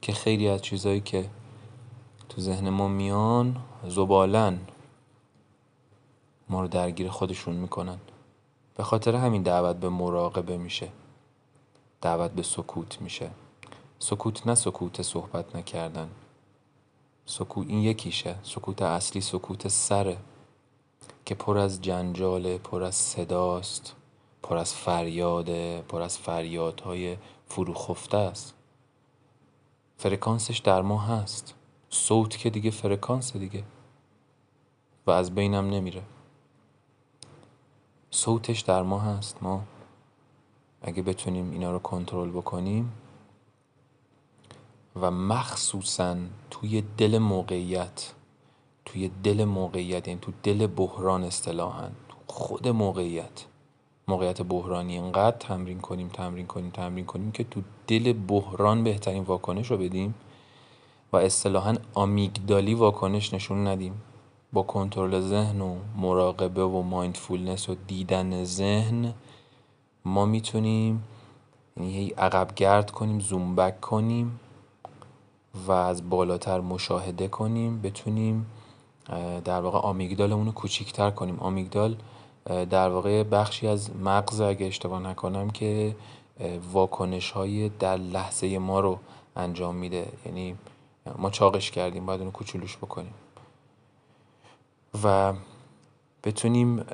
که 0.00 0.12
خیلی 0.12 0.48
از 0.48 0.62
چیزهایی 0.62 1.00
که 1.00 1.30
تو 2.30 2.40
ذهن 2.40 2.70
ما 2.70 2.88
میان 2.88 3.56
زبالن 3.84 4.60
ما 6.48 6.60
رو 6.60 6.68
درگیر 6.68 7.08
خودشون 7.08 7.54
می‌کنن. 7.54 7.98
به 8.76 8.82
خاطر 8.82 9.14
همین 9.14 9.42
دعوت 9.42 9.76
به 9.76 9.88
مراقبه 9.88 10.56
میشه. 10.56 10.88
دعوت 12.00 12.30
به 12.30 12.42
سکوت 12.42 13.00
میشه. 13.02 13.30
سکوت 13.98 14.46
نه 14.46 14.54
سکوت 14.54 15.02
صحبت 15.02 15.56
نکردن. 15.56 16.10
سکوت 17.26 17.68
این 17.68 17.78
یکیشه. 17.78 18.36
سکوت 18.42 18.82
اصلی 18.82 19.20
سکوت 19.20 19.68
سره. 19.68 20.16
که 21.24 21.34
پر 21.34 21.58
از 21.58 21.82
جنجاله 21.82 22.58
پر 22.58 22.82
از 22.82 22.94
صداست. 22.94 23.94
پر 24.42 24.56
از 24.56 24.74
فریاده 24.74 25.84
پر 25.88 26.02
از 26.02 26.18
فریادهای 26.18 27.16
فروخفته 27.46 28.16
است. 28.16 28.54
فرکانسش 29.96 30.58
در 30.58 30.82
ما 30.82 30.98
هست. 30.98 31.54
صوت 31.90 32.36
که 32.36 32.50
دیگه 32.50 32.70
فرکانس 32.70 33.36
دیگه. 33.36 33.64
و 35.06 35.10
از 35.10 35.34
بینم 35.34 35.70
نمیره. 35.70 36.02
صوتش 38.10 38.60
در 38.60 38.82
ما 38.82 38.98
هست 38.98 39.42
ما. 39.42 39.64
اگه 40.82 41.02
بتونیم 41.02 41.50
اینا 41.50 41.72
رو 41.72 41.78
کنترل 41.78 42.30
بکنیم. 42.30 42.92
و 44.96 45.10
مخصوصا 45.10 46.16
توی 46.50 46.82
دل 46.98 47.18
موقعیت 47.18 48.12
توی 48.84 49.10
دل 49.22 49.44
موقعیت 49.44 50.08
یعنی 50.08 50.20
تو 50.20 50.32
دل 50.42 50.66
بحران 50.66 51.24
اصطلاحا 51.24 51.90
خود 52.26 52.68
موقعیت. 52.68 53.44
موقعیت 54.08 54.42
بحرانی 54.42 54.98
انقدر 54.98 55.36
تمرین 55.36 55.80
کنیم 55.80 56.08
تمرین 56.08 56.46
کنیم 56.46 56.70
تمرین 56.70 57.06
کنیم 57.06 57.32
که 57.32 57.44
تو 57.44 57.62
دل 57.86 58.12
بحران 58.12 58.84
بهترین 58.84 59.22
واکنش 59.22 59.70
رو 59.70 59.76
بدیم. 59.76 60.14
و 61.12 61.16
اصطلاحا 61.16 61.76
آمیگدالی 61.94 62.74
واکنش 62.74 63.34
نشون 63.34 63.66
ندیم. 63.66 64.02
با 64.52 64.62
کنترل 64.62 65.20
ذهن 65.20 65.60
و 65.60 65.76
مراقبه 65.96 66.64
و 66.64 66.82
مایندفولنس 66.82 67.68
و 67.68 67.76
دیدن 67.86 68.44
ذهن 68.44 69.14
ما 70.04 70.26
می‌تونیم 70.26 71.04
یعنی 71.76 72.08
عقب 72.08 72.54
گرد 72.56 72.90
کنیم 72.90 73.20
زوم 73.20 73.56
بک 73.56 73.80
کنیم 73.80 74.40
و 75.66 75.72
از 75.72 76.10
بالاتر 76.10 76.60
مشاهده 76.60 77.28
کنیم. 77.28 77.82
بتونیم 77.82 78.46
در 79.44 79.60
واقع 79.60 79.78
آمیگدالمون 79.78 80.46
رو 80.46 80.52
کوچیکتر 80.52 81.10
کنیم. 81.10 81.40
آمیگدال 81.40 81.96
در 82.70 82.88
واقع 82.88 83.22
بخشی 83.22 83.66
از 83.66 83.96
مغز 83.96 84.40
اگه 84.40 84.66
اشتباه 84.66 85.00
نکنم 85.00 85.50
که 85.50 85.96
واکنش 86.72 87.30
های 87.30 87.68
در 87.68 87.96
لحظه 87.96 88.58
ما 88.58 88.80
رو 88.80 88.98
انجام 89.36 89.74
میده. 89.74 90.06
یعنی 90.26 90.54
ما 91.18 91.30
چاقش 91.30 91.70
کردیم 91.70 92.06
باید 92.06 92.20
اونو 92.20 92.32
کوچولوش 92.32 92.76
بکنیم. 92.76 93.14
و 95.04 95.32
بتونیم 96.24 96.84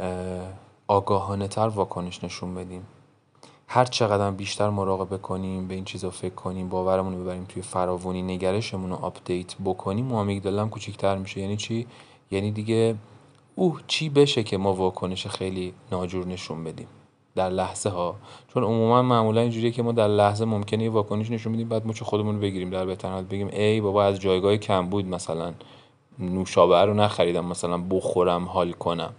آگاهانه 0.89 1.49
تر 1.49 1.69
واکنش 1.69 2.25
نشون 2.25 2.55
بدیم. 2.55 2.87
هر 3.69 3.85
چقدر 3.85 4.31
بیشتر 4.31 4.71
مراقبه 4.71 5.19
کنیم 5.19 5.69
به 5.69 5.75
این 5.75 5.85
چیزا 5.85 6.11
فکر 6.11 6.35
کنیم 6.35 6.69
باورمون 6.69 7.15
رو 7.15 7.23
ببریم 7.23 7.45
توی 7.45 7.63
فراوانی 7.63 8.23
نگرشمون 8.23 8.91
رو 8.91 8.97
update 8.97 9.55
بکنیم 9.65 10.13
و 10.13 10.25
هم 10.61 10.71
کوچیکتر 10.71 11.17
میشه. 11.17 11.41
یعنی 11.41 11.57
چی؟ 11.57 11.87
یعنی 12.31 12.51
دیگه 12.51 12.97
اوه 13.55 13.81
چی 13.87 14.09
بشه 14.09 14.43
که 14.43 14.57
ما 14.57 14.73
واکنش 14.73 15.27
خیلی 15.27 15.75
ناجور 15.93 16.27
نشون 16.27 16.65
بدیم؟ 16.65 16.89
در 17.37 17.51
لحظه 17.51 17.91
ها 17.91 18.17
چون 18.55 18.65
عموما 18.65 19.03
معمولا 19.03 19.41
اینجوریه 19.41 19.71
که 19.71 19.83
ما 19.83 19.93
در 19.93 20.09
لحظه 20.09 20.45
ممکنه 20.45 20.85
یه 20.85 20.91
واکنش 20.91 21.31
نشون 21.31 21.53
بدیم 21.53 21.69
بعد 21.69 21.87
مچ 21.87 22.03
خودمون 22.03 22.35
رو 22.35 22.41
بگیریم. 22.41 22.71
در 22.71 22.79
حالت 22.79 23.29
بگیم 23.29 23.49
ای 23.53 23.81
بابا 23.81 24.05
از 24.05 24.21
جایگاه 24.21 24.57
کم 24.57 24.87
بود 24.87 25.07
مثلا 25.07 25.53
نوشابه 26.19 26.85
رو 26.85 26.95
نخریدم 26.95 27.45
مثلا 27.45 27.79
بخورم 27.91 28.45
حال 28.45 28.73
کنم. 28.73 29.13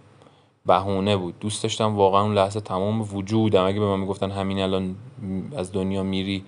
بهونه 0.66 1.16
بود. 1.16 1.34
دوست 1.40 1.62
داشتم 1.62 1.96
واقعا 1.96 2.22
اون 2.22 2.34
لحظه 2.34 2.60
تمام 2.60 3.14
وجودم. 3.14 3.64
اگه 3.66 3.80
به 3.80 3.86
من 3.86 4.00
می‌گفتن 4.00 4.30
همین 4.30 4.60
الان 4.60 4.96
از 5.56 5.72
دنیا 5.72 6.02
میری 6.02 6.44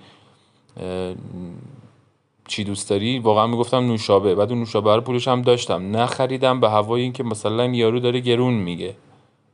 چی 2.47 2.63
دوست 2.63 2.89
داری؟ 2.89 3.19
واقعا 3.19 3.47
می‌گفتم 3.47 3.77
نوشابه. 3.77 4.35
بعد 4.35 4.49
اون 4.49 4.59
نوشابه 4.59 4.95
رو 4.95 5.01
پولش 5.01 5.27
هم 5.27 5.41
داشتم. 5.41 5.97
نخریدم 5.97 6.59
به 6.59 6.69
هوای 6.69 7.01
اینکه 7.01 7.23
مثلا 7.23 7.65
یارو 7.65 7.99
داره 7.99 8.19
گرون 8.19 8.53
میگه. 8.53 8.95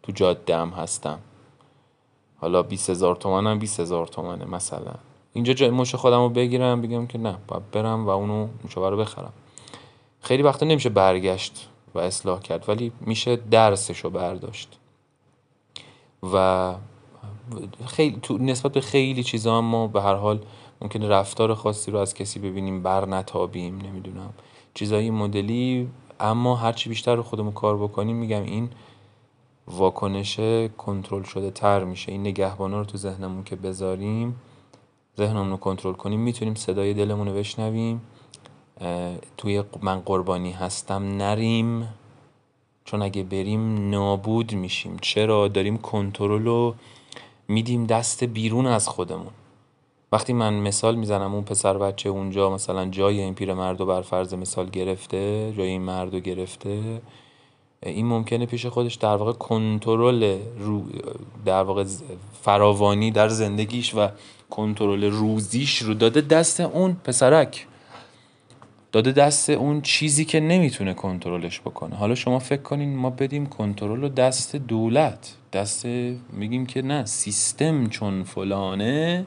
تو 0.04 0.12
جاده 0.12 0.66
هستم. 0.66 1.20
حالا 2.38 2.64
20 2.64 2.90
هزار 2.90 3.16
تومن 3.16 3.52
هم 3.52 3.60
20 3.60 3.80
هزار 3.80 4.08
تومنه 4.08 4.46
مثلا. 4.46 4.94
اینجا 5.34 5.54
جای 5.54 5.70
مش 5.70 5.96
خودم 5.96 6.20
رو 6.20 6.30
بگیرم 6.30 6.82
بگم 6.82 7.08
که 7.08 7.18
نه 7.18 7.38
باید 7.48 7.72
برم 7.72 8.06
و 8.06 8.10
اونو 8.10 8.48
نوشابه 8.64 8.90
رو 8.90 8.98
بخرم. 8.98 9.34
خیلی 10.22 10.44
وقتا 10.44 10.66
نمیشه 10.66 10.90
برگشت 10.90 11.70
و 11.96 12.00
اصلاح 12.00 12.40
کرد 12.40 12.70
ولی 12.70 12.92
میشه 13.02 13.36
درسش 13.36 14.00
رو 14.00 14.10
برداشت. 14.10 14.78
و 16.34 16.76
خیلی 17.86 18.20
تو 18.22 18.38
نسبت 18.38 18.72
به 18.72 18.82
خیلی 18.82 19.24
چیزا 19.24 19.62
ما 19.62 19.88
به 19.88 20.02
هر 20.02 20.16
حال 20.16 20.40
ممکنه 20.82 21.08
رفتار 21.08 21.54
خاصی 21.54 21.92
رو 21.92 22.00
از 22.00 22.14
کسی 22.14 22.40
ببینیم 22.40 22.84
بر 22.84 23.06
نتابیم 23.06 23.78
نمی‌دونم. 23.78 24.34
چیزایی 24.74 25.10
مدلی 25.10 25.90
اما 26.20 26.56
هرچی 26.56 26.90
بیشتر 26.90 27.16
رو 27.16 27.24
خودمون 27.24 27.52
کار 27.52 27.78
بکنیم 27.78 28.16
میگم 28.16 28.44
این 28.44 28.70
واکنش 29.68 30.40
کنترل 30.78 31.24
شده 31.24 31.52
تر 31.52 31.84
میشه. 31.84 32.12
این 32.12 32.22
نگهبانا 32.22 32.80
رو 32.80 32.86
تو 32.86 32.98
ذهنمون 32.98 33.44
که 33.44 33.56
بذاریم 33.56 34.36
ذهنمون 35.18 35.50
رو 35.50 35.58
کنترل 35.58 35.94
کنیم 35.94 36.20
می‌تونیم 36.20 36.56
صدای 36.56 36.94
دلمون 36.94 37.28
رو 37.28 37.34
بشنویم. 37.34 38.02
توی 39.38 39.64
من 39.82 40.00
قربانی 40.00 40.52
هستم 40.52 41.18
نریم 41.18 41.88
چون 42.86 43.02
اگه 43.02 43.24
بریم 43.24 43.90
نابود 43.90 44.54
میشیم. 44.54 44.98
چرا؟ 45.02 45.48
داریم 45.48 45.78
کنترل 45.78 46.46
رو 46.46 46.76
میدیم 47.48 47.86
دست 47.86 48.24
بیرون 48.24 48.66
از 48.66 48.88
خودمون. 48.88 49.32
وقتی 50.12 50.34
من 50.34 50.54
مثال 50.54 50.96
می‌زنم 50.96 51.34
اون 51.34 51.44
پسر 51.44 51.78
بچه 51.78 52.10
اونجا 52.10 52.50
مثلا 52.50 52.86
جای 52.86 53.22
این 53.22 53.34
پیرمرد 53.34 53.80
رو 53.80 53.86
بر 53.86 54.02
فرض 54.02 54.34
مثال 54.34 54.70
گرفته 54.70 55.54
جای 55.58 55.68
این 55.68 55.82
مرد 55.82 56.14
رو 56.14 56.20
گرفته 56.20 57.02
این 57.84 58.06
ممکنه 58.06 58.46
پیش 58.46 58.66
خودش 58.66 58.96
در 58.96 59.16
واقع 59.16 59.34
کنترل 59.34 60.38
رو 60.60 60.84
در 61.46 61.64
واقع 61.64 61.86
فراوانی 62.42 63.12
در 63.12 63.30
زندگیش 63.30 63.96
و 63.96 64.08
کنترل 64.50 65.04
روزیش 65.04 65.78
رو 65.78 65.94
داده 65.94 66.22
دست 66.22 66.60
اون 66.60 66.98
پسرک. 67.04 67.68
داده 68.92 69.12
دست 69.12 69.50
اون 69.50 69.82
چیزی 69.82 70.26
که 70.26 70.40
نمی‌تونه 70.40 70.94
کنترلش 70.94 71.60
بکنه. 71.60 71.96
حالا 71.96 72.16
شما 72.16 72.40
فکر 72.40 72.62
کنین 72.62 72.96
ما 72.96 73.10
بدیم 73.10 73.46
کنترل 73.46 74.02
رو 74.02 74.10
دست 74.10 74.56
دولت. 74.56 75.36
دست 75.54 75.86
میگیم 76.34 76.66
که 76.66 76.82
نه 76.82 77.06
سیستم 77.06 77.90
چون 77.90 78.24
فلانه 78.24 79.26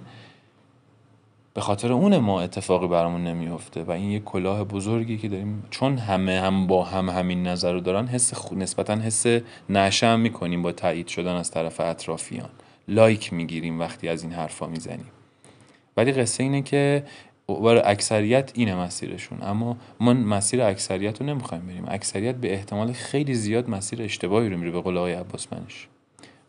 به 1.54 1.60
خاطر 1.60 1.92
اون 1.92 2.16
ما 2.16 2.40
اتفاقی 2.40 2.88
برامون 2.88 3.24
نمیفته 3.24 3.82
و 3.82 3.90
این 3.90 4.10
یه 4.10 4.20
کلاه 4.20 4.64
بزرگی 4.64 5.18
که 5.18 5.28
داریم 5.28 5.64
چون 5.70 5.98
همه 5.98 6.40
هم 6.40 6.66
با 6.66 6.84
هم 6.84 7.08
همین 7.08 7.46
نظر 7.46 7.72
رو 7.72 7.80
دارن 7.80 8.06
حس 8.06 8.34
خ... 8.34 8.52
نسبتا 8.52 8.94
حس 8.94 9.26
نشم 9.70 10.20
می‌کنیم 10.20 10.62
با 10.62 10.72
تایید 10.72 11.06
شدن 11.06 11.34
از 11.34 11.50
طرف 11.50 11.80
اطرافیان. 11.80 12.48
لایک 12.88 13.32
می‌گیریم 13.32 13.80
وقتی 13.80 14.08
از 14.08 14.22
این 14.22 14.32
حرفا 14.32 14.66
می‌زنیم. 14.66 15.10
ولی 15.96 16.12
قصه 16.12 16.42
اینه 16.42 16.62
که 16.62 17.04
برای 17.46 17.82
اکثریت 17.84 18.50
اینه 18.54 18.74
مسیرشون 18.74 19.38
اما 19.42 19.76
ما 20.00 20.12
مسیر 20.12 20.62
اکثریت 20.62 21.20
رو 21.20 21.26
نمی‌خوایم 21.26 21.66
بریم. 21.66 21.84
اکثریت 21.88 22.34
به 22.34 22.52
احتمال 22.52 22.92
خیلی 22.92 23.34
زیاد 23.34 23.70
مسیر 23.70 24.02
اشتباهی 24.02 24.48
رو 24.48 24.56
میره 24.56 24.70
به 24.70 24.80
قول 24.80 24.96
آقای 24.96 25.12
عباس 25.12 25.52
منش 25.52 25.88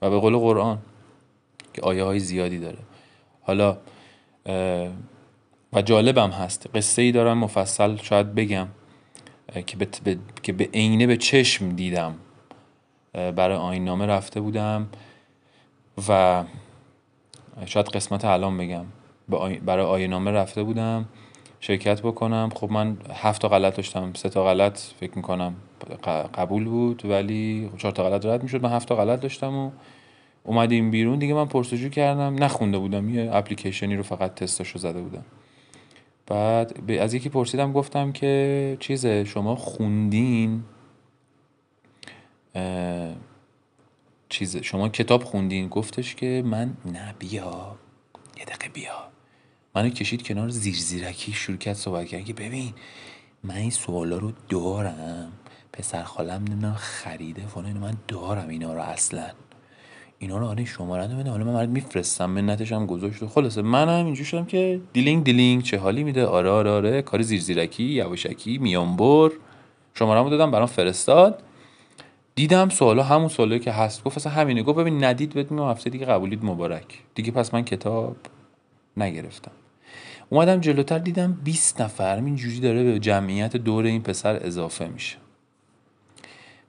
و 0.01 0.09
به 0.09 0.19
قول 0.19 0.37
قرآن 0.37 0.77
که 1.73 1.81
آیه 1.81 2.03
های 2.03 2.19
زیادی 2.19 2.59
داره. 2.59 2.79
حالا 3.41 3.77
و 5.73 5.81
جالبم 5.85 6.29
هست. 6.29 6.69
قصه 6.75 7.01
ای 7.01 7.11
دارم 7.11 7.37
مفصل 7.37 7.95
شاید 7.95 8.35
بگم 8.35 8.67
که 9.67 9.77
به, 9.77 10.17
که 10.43 10.53
به 10.53 10.69
عینه 10.73 11.07
به 11.07 11.17
چشم 11.17 11.69
دیدم. 11.69 12.15
برای 13.13 13.57
آین 13.57 13.85
نامه 13.85 14.05
رفته 14.05 14.41
بودم 14.41 14.89
و 16.09 16.43
شاید 17.65 17.87
قسمت 17.87 18.25
الان 18.25 18.57
بگم. 18.57 18.85
برای 19.65 19.85
آین 19.85 20.09
نامه 20.09 20.31
رفته 20.31 20.63
بودم 20.63 21.05
شرکت 21.59 22.01
بکنم. 22.01 22.49
خب 22.55 22.71
من 22.71 22.97
هفت 23.13 23.41
تا 23.41 23.47
غلط 23.47 23.75
داشتم 23.75 24.13
سه 24.13 24.29
تا 24.29 24.43
غلط 24.43 24.79
فکر 24.79 25.15
می‌کنم 25.15 25.55
قبول 26.33 26.65
بود 26.65 27.05
ولی 27.05 27.69
چهار 27.77 27.91
تا 27.91 28.03
غلط 28.03 28.25
رد 28.25 28.43
می‌شد. 28.43 28.63
من 28.63 28.69
هفت 28.69 28.87
تا 28.87 28.95
غلط 28.95 29.19
داشتم 29.19 29.55
و 29.55 29.71
اومدیم 30.43 30.91
بیرون 30.91 31.19
دیگه 31.19 31.33
من 31.33 31.45
پرسجو 31.45 31.89
کردم 31.89 32.43
نخونده 32.43 32.77
بودم 32.77 33.09
یه 33.09 33.29
اپلیکیشنی 33.33 33.95
رو 33.95 34.03
فقط 34.03 34.35
تستاشو 34.35 34.79
زده 34.79 35.01
بودم. 35.01 35.25
بعد 36.27 36.91
از 36.91 37.13
یکی 37.13 37.29
پرسیدم 37.29 37.73
گفتم 37.73 38.11
که 38.11 38.77
چیزه 38.79 39.23
شما 39.23 39.55
خوندین؟ 39.55 40.63
چیزه 44.29 44.61
شما 44.61 44.89
کتاب 44.89 45.23
خوندین؟ 45.23 45.67
گفتش 45.67 46.15
که 46.15 46.43
من 46.45 46.73
نه 46.85 47.15
بیا. 47.19 47.75
یه 48.37 48.45
دقیقه 48.45 48.69
بیا. 48.73 49.11
منو 49.75 49.89
کشید 49.89 50.23
کنار 50.23 50.49
زیر 50.49 50.75
زیرکی 50.75 51.31
شروع 51.33 51.57
کرد 51.57 51.75
صحبت 51.75 52.07
کرد 52.07 52.25
که 52.25 52.33
ببین 52.33 52.73
من 53.43 53.55
این 53.55 53.69
سوالا 53.69 54.17
رو 54.17 54.31
دارم. 54.49 55.31
پسر 55.73 56.03
خالم 56.03 56.31
نمی‌دونم 56.31 56.73
خریده 56.73 57.47
فلان 57.47 57.77
من 57.77 57.93
دارم 58.07 58.49
اینا 58.49 58.73
رو 58.73 58.81
اصلا. 58.81 59.31
اینا 60.21 60.37
رو 60.37 60.47
آره 60.47 60.65
شما 60.65 60.97
رو 60.97 61.07
حالا 61.13 61.43
من 61.43 61.53
برات 61.53 61.69
میفرستم 61.69 62.29
منتش 62.29 62.71
هم 62.71 62.85
گذاشت. 62.85 63.25
خلاصه 63.25 63.61
منم 63.61 64.05
اینجوری 64.05 64.25
شدم 64.25 64.45
که 64.45 64.81
دیلینگ 64.93 65.23
دیلینگ 65.23 65.63
چه 65.63 65.77
حالی 65.77 66.03
میده؟ 66.03 66.25
آره 66.25 66.49
آره 66.49 66.71
آره. 66.71 67.01
کار 67.01 67.21
زیر 67.21 67.39
زیرکی 67.39 67.83
یواشکی 67.83 68.57
میانبر. 68.57 69.31
شماره 69.93 70.29
دادم 70.29 70.51
برام 70.51 70.65
فرستاد. 70.65 71.43
دیدم 72.35 72.69
سوالا 72.69 73.03
همون 73.03 73.27
سوالی 73.27 73.59
که 73.59 73.71
هست. 73.71 74.03
گفت 74.03 74.17
اصلا 74.17 74.31
همینه. 74.31 74.63
گفت 74.63 74.79
ببین 74.79 75.03
ندید 75.03 75.33
بدون 75.33 75.59
هفته 75.59 75.89
دیگه 75.89 76.05
قبولید 76.05 76.45
مبارک. 76.45 76.99
دیگه 77.15 77.31
پس 77.31 77.53
من 77.53 77.61
کتاب 77.61 78.15
نگرفتم. 78.97 79.51
اومدم 80.29 80.59
جلوتر 80.59 80.97
دیدم 80.97 81.37
20 81.43 81.81
نفر 81.81 82.15
اینجوری 82.15 82.59
داره 82.59 82.83
به 82.83 82.99
جمعیت 82.99 83.57
دور 83.57 83.85
این 83.85 84.01
پسر 84.01 84.39
اضافه 84.45 84.87
میشه. 84.87 85.17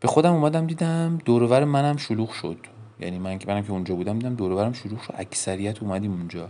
به 0.00 0.08
خودم 0.08 0.32
اومدم 0.32 0.66
دیدم 0.66 1.18
دورور 1.24 1.64
منم 1.64 1.96
شلوغ 1.96 2.30
شد. 2.30 2.71
یعنی 3.02 3.18
من 3.18 3.38
که 3.38 3.48
منم 3.48 3.62
که 3.62 3.72
اونجا 3.72 3.94
بودم 3.94 4.18
دیدم 4.18 4.34
دورورم 4.34 4.72
شلوغ 4.72 5.02
شد. 5.02 5.14
اکثریت 5.18 5.82
اومدیم 5.82 6.12
اونجا. 6.12 6.48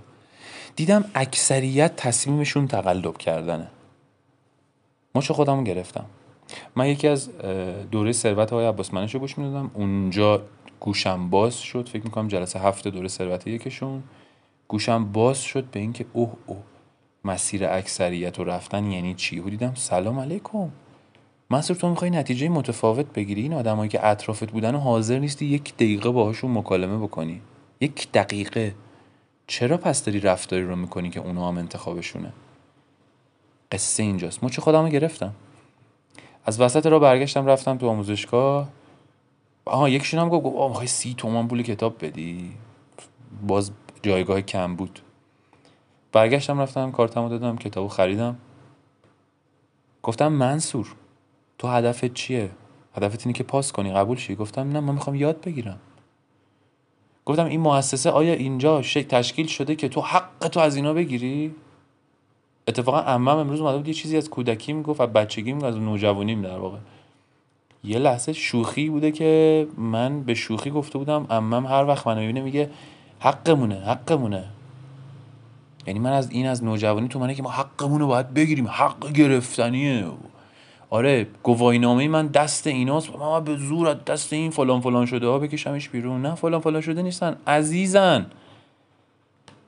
دیدم 0.77 1.05
اکثریت 1.15 1.97
تصمیمشون 1.97 2.69
تقلب 2.69 3.19
کردنه. 3.19 3.69
ما 5.15 5.23
چه 5.23 5.35
خودم 5.35 5.65
گرفتم؟ 5.65 6.05
من 6.77 6.89
یکی 6.89 7.09
از 7.09 7.31
دوره 7.91 8.13
ثروت 8.13 8.53
های 8.53 8.67
عباس 8.67 8.95
منش 8.95 9.17
گوش 9.17 9.39
می‌دادم. 9.39 9.71
اونجا 9.75 10.43
گوشم 10.81 11.31
باز 11.31 11.59
شد. 11.59 11.89
فکر 11.89 12.05
می‌کنم 12.05 12.29
جلسه 12.29 12.59
هفته 12.61 12.91
دوره 12.91 13.09
ثروت 13.09 13.47
یکشون. 13.47 14.03
گوشم 14.69 15.13
باز 15.13 15.43
شد 15.43 15.65
به 15.65 15.81
اینکه 15.81 16.07
اوه 16.13 16.33
اوه 16.47 16.63
مسیر 17.25 17.67
اکثریت 17.67 18.39
و 18.39 18.45
رفتن 18.45 18.91
یعنی 18.91 19.15
چی؟ 19.15 19.41
و 19.41 19.51
دیدم 19.51 19.75
سلام 19.75 20.19
علیکم. 20.19 20.69
منصور 21.53 21.77
تو 21.77 21.89
می‌خوای 21.89 22.11
نتیجه 22.11 22.49
متفاوت 22.49 23.07
بگیری 23.13 23.43
این 23.43 23.53
آدمایی 23.53 23.89
که 23.89 24.07
اطرافت 24.07 24.51
بودن 24.51 24.75
و 24.75 24.79
حاضر 24.79 25.19
نیستی 25.19 25.47
یک 25.47 25.75
دقیقه 25.75 26.11
باهاشون 26.11 26.51
مکالمه 26.51 26.99
بکنی. 26.99 27.41
یک 27.81 28.13
دقیقه. 28.13 28.75
چرا 29.47 29.77
پس 29.77 30.05
داری 30.05 30.21
رفتاری 30.21 30.63
رو 30.63 30.77
می‌کنی 30.77 31.11
که 31.11 31.21
اونا 31.21 31.49
هم 31.49 31.59
انتخابشونه؟ 31.59 32.33
قصه 33.73 34.03
اینجاست. 34.03 34.45
مچ 34.45 34.61
خودم 34.61 34.89
گرفتم؟ 34.89 35.35
از 36.45 36.61
وسط 36.61 36.87
را 36.87 36.99
برگشتم 36.99 37.47
رفتم 37.47 37.79
تو 37.79 37.89
آموزشگاه. 37.89 38.69
آها 39.65 39.89
یکشون 39.89 40.21
هم 40.21 40.29
گفت 40.29 40.57
آه 40.57 40.69
می‌خوای 40.69 40.87
سی 40.87 41.15
تومان 41.15 41.49
پول 41.49 41.63
کتاب 41.63 42.05
بدی؟ 42.05 42.53
باز 43.47 43.71
جایگاه 44.03 44.41
کم 44.41 44.77
بود. 44.77 44.99
برگشتم 46.13 46.61
رفتم 46.61 46.91
کارتمو 46.91 47.29
دادم 47.29 47.57
کتابو 47.57 47.89
خریدم. 47.89 48.39
گفتم 50.03 50.29
منصور. 50.29 50.95
تو 51.63 51.69
هدفت 51.69 52.15
چیه؟ 52.15 52.51
هدفت 52.97 53.27
اینه 53.27 53.39
که 53.39 53.45
پاس 53.45 53.73
کنی. 53.73 53.93
قبول 53.93 54.17
شی؟ 54.17 54.35
گفتم 54.35 54.73
نه 54.73 54.81
من 54.81 54.95
می‌خوام 54.95 55.17
یاد 55.17 55.41
بگیرم. 55.41 55.79
گفتم 57.25 57.45
این 57.45 57.61
مؤسسه 57.61 58.11
آیا 58.11 58.35
اینجا 58.35 58.83
شک 58.83 59.09
تشکیل 59.09 59.47
شده 59.47 59.75
که 59.77 59.89
تو 59.89 60.01
حق 60.01 60.49
تو 60.49 60.61
از 60.61 60.77
اینا 60.77 60.93
بگیری؟ 60.93 61.55
اتفاقا 62.69 62.99
عمم 62.99 63.29
امروز 63.29 63.61
اومده 63.61 63.77
بود 63.77 63.89
یه 63.89 63.95
چیزی 63.95 64.17
از 64.17 64.31
کودکی 64.31 64.73
می‌گفت 64.73 65.01
از 65.01 65.09
بچگی 65.09 65.53
می‌گفت 65.53 65.65
از 65.65 65.77
نوجوانیم 65.77 66.43
در 66.43 66.59
واقع. 66.59 66.79
یه 67.85 67.99
لحظه 67.99 68.33
شوخی 68.33 68.89
بوده 68.89 69.13
که 69.13 69.67
من 69.79 70.23
به 70.23 70.35
شوخی 70.35 70.71
گفته 70.71 70.99
بودم. 70.99 71.27
عمم 71.31 71.67
هر 71.67 71.85
وقت 71.85 72.07
منو 72.07 72.21
می‌بینه 72.21 72.41
میگه 72.41 72.71
حقمونه 73.21 73.75
حقمونه. 73.75 74.45
یعنی 75.87 75.99
من 75.99 76.13
از 76.13 76.31
این 76.31 76.47
از 76.47 76.65
نوجوانی 76.65 77.09
تو 77.09 77.19
منه 77.19 77.35
که 77.35 77.43
ما 77.43 77.51
حقمون 77.51 78.07
باید 78.07 78.35
بگیریم. 78.35 78.69
حق 78.69 79.13
گرفتنیه. 79.13 80.05
آره 80.93 81.27
گواهینامه 81.43 82.09
من 82.09 82.27
دست 82.27 82.67
ایناست. 82.67 83.17
ما 83.17 83.41
به 83.41 83.57
زور 83.57 83.95
دست 83.95 84.33
این 84.33 84.51
فلان 84.51 84.81
فلان 84.81 85.07
شده 85.07 85.27
ها 85.27 85.39
بکشمش 85.39 85.89
بیرون. 85.89 86.23
نه 86.23 86.35
فلان 86.35 86.61
فلان 86.61 86.81
شده 86.81 87.03
نیستن. 87.03 87.37
عزیزن. 87.47 88.27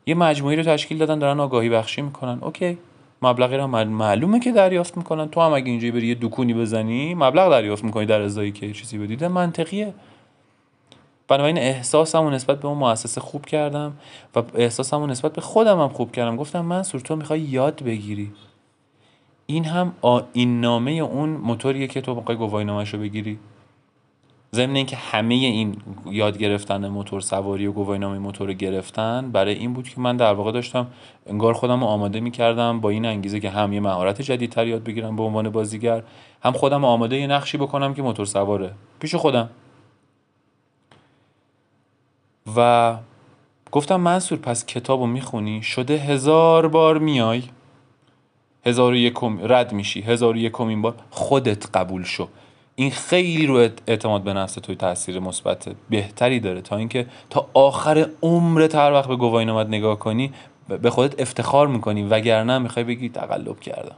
یه 0.07 0.15
مجموعی 0.15 0.57
رو 0.57 0.63
تشکیل 0.63 0.99
دادن 0.99 1.19
دارن 1.19 1.41
آگاهی 1.41 1.69
بخشی 1.69 2.03
می‌کنن. 2.03 2.39
اوکی. 2.41 2.79
مبلغی 3.23 3.57
رو 3.57 3.67
معلومه 3.67 4.41
که 4.41 4.53
دریافت 4.53 4.97
می‌کنن. 4.97 5.29
تو 5.29 5.41
هم 5.41 5.53
اگه 5.53 5.71
اینجایی 5.71 5.93
بری 5.93 6.07
یه 6.07 6.17
دکونی 6.21 6.55
بزنی 6.55 7.15
مبلغ 7.15 7.51
دریافت 7.51 7.85
می‌کنی 7.85 8.07
در 8.07 8.21
ازایی 8.21 8.53
که 8.53 8.73
چیزی 8.73 8.99
بدیده 8.99 9.29
منطقیه. 9.29 9.95
بنابراین 11.29 11.59
احساسمو 11.59 12.31
نسبت 12.31 12.61
به 12.61 12.69
اون 12.69 12.79
مؤسسه 12.79 13.21
خوب 13.21 13.47
کردم 13.47 13.93
و 14.37 14.43
احساسمو 14.55 15.07
نسبت 15.07 15.33
به 15.33 15.41
خودم 15.41 15.81
هم 15.81 15.89
خوب 15.89 16.13
کردم. 16.13 16.37
گفتم 16.37 16.61
منصور 16.61 17.01
تو 17.01 17.17
می‌خوای 17.17 17.41
یاد 17.41 17.83
بگیری. 17.83 18.33
این 19.47 19.65
هم 19.65 19.93
این 20.33 20.61
نامه 20.61 20.91
اون 20.91 21.29
موتوریه 21.29 21.87
که 21.87 22.01
تو 22.01 22.15
می‌خوای 22.15 22.37
گواهی 22.37 22.67
رو 22.67 22.99
بگیری. 22.99 23.39
ضمن 24.55 24.77
اینکه 24.77 24.97
همه 24.97 25.35
این 25.35 25.77
یاد 26.07 26.39
گرفتن 26.39 26.89
موتور 26.89 27.21
سواری 27.21 27.67
و 27.67 27.73
گواهینامه 27.73 28.19
موتور 28.19 28.53
گرفتن 28.53 29.31
برای 29.33 29.55
این 29.55 29.73
بود 29.73 29.89
که 29.89 30.01
من 30.01 30.17
در 30.17 30.35
واقع 30.35 30.53
داشتم 30.53 30.87
انگار 31.27 31.55
خودم 31.55 31.81
رو 31.81 31.87
آماده 31.87 32.21
می‌کردم 32.21 32.81
با 32.81 32.91
این 32.91 33.07
انگیزه 33.07 33.41
که 33.41 33.51
هم 33.51 33.73
یه 33.73 33.81
مهارت 33.81 34.23
جدیدتر 34.23 34.67
یاد 34.67 34.85
بگیرم 34.85 35.17
به 35.17 35.23
عنوان 35.23 35.49
بازیگر 35.49 36.03
هم 36.43 36.53
خودم 36.53 36.85
آماده 36.85 37.17
یه 37.17 37.27
نقشی 37.27 37.59
بکنم 37.59 37.95
که 37.95 38.03
موتور 38.03 38.27
سواره. 38.27 38.71
پیش 39.01 39.15
خودم. 39.15 39.51
و 42.57 42.97
گفتم 43.73 43.97
منصور 43.97 44.39
پس 44.39 44.67
کتاب 44.67 45.01
رو 45.01 45.07
می‌خونی؟ 45.07 45.63
شده 45.63 45.97
هزار 45.97 46.69
بار 46.69 46.99
میای. 46.99 47.43
هزار 48.67 48.93
و 48.93 48.97
یکم 48.97 49.39
رد 49.43 49.73
میشی. 49.73 50.01
هزار 50.01 50.35
و 50.35 50.37
یکمین 50.37 50.83
بار 50.83 50.95
خودت 51.11 51.77
قبول 51.77 52.05
شو. 52.05 52.29
این 52.75 52.91
خیلی 52.91 53.47
رو 53.47 53.69
اعتماد 53.87 54.23
به 54.23 54.33
نفس 54.33 54.55
توی 54.55 54.75
تاثیر 54.75 55.21
مثبت 55.21 55.69
بهتری 55.91 56.41
داره. 56.41 56.61
تا 56.61 56.77
اینکه 56.77 57.07
تا 57.31 57.49
آخر 57.55 58.09
عمرت 58.23 58.75
هر 58.75 58.93
وقت 58.93 59.09
به 59.09 59.17
گواهینامت 59.17 59.67
نگاه 59.67 59.99
کنی 59.99 60.33
به 60.69 60.91
خودت 60.91 61.21
افتخار 61.21 61.67
می‌کنی. 61.67 62.03
وگرنه 62.03 62.59
می‌خوای 62.59 62.85
بگی 62.85 63.09
تقلب 63.09 63.61
کردم. 63.61 63.97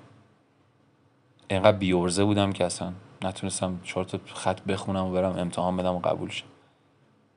اینقدر 1.49 1.77
بیورزه 1.77 2.25
بودم 2.25 2.53
که 2.53 2.65
اصلا 2.65 2.93
نتونستم 3.23 3.81
چهار 3.85 4.05
تا 4.05 4.19
خط 4.35 4.61
بخونم 4.61 5.05
و 5.05 5.13
برم 5.13 5.39
امتحان 5.39 5.77
بدم 5.77 5.95
و 5.95 5.99
قبول 5.99 6.31
شم. 6.31 6.47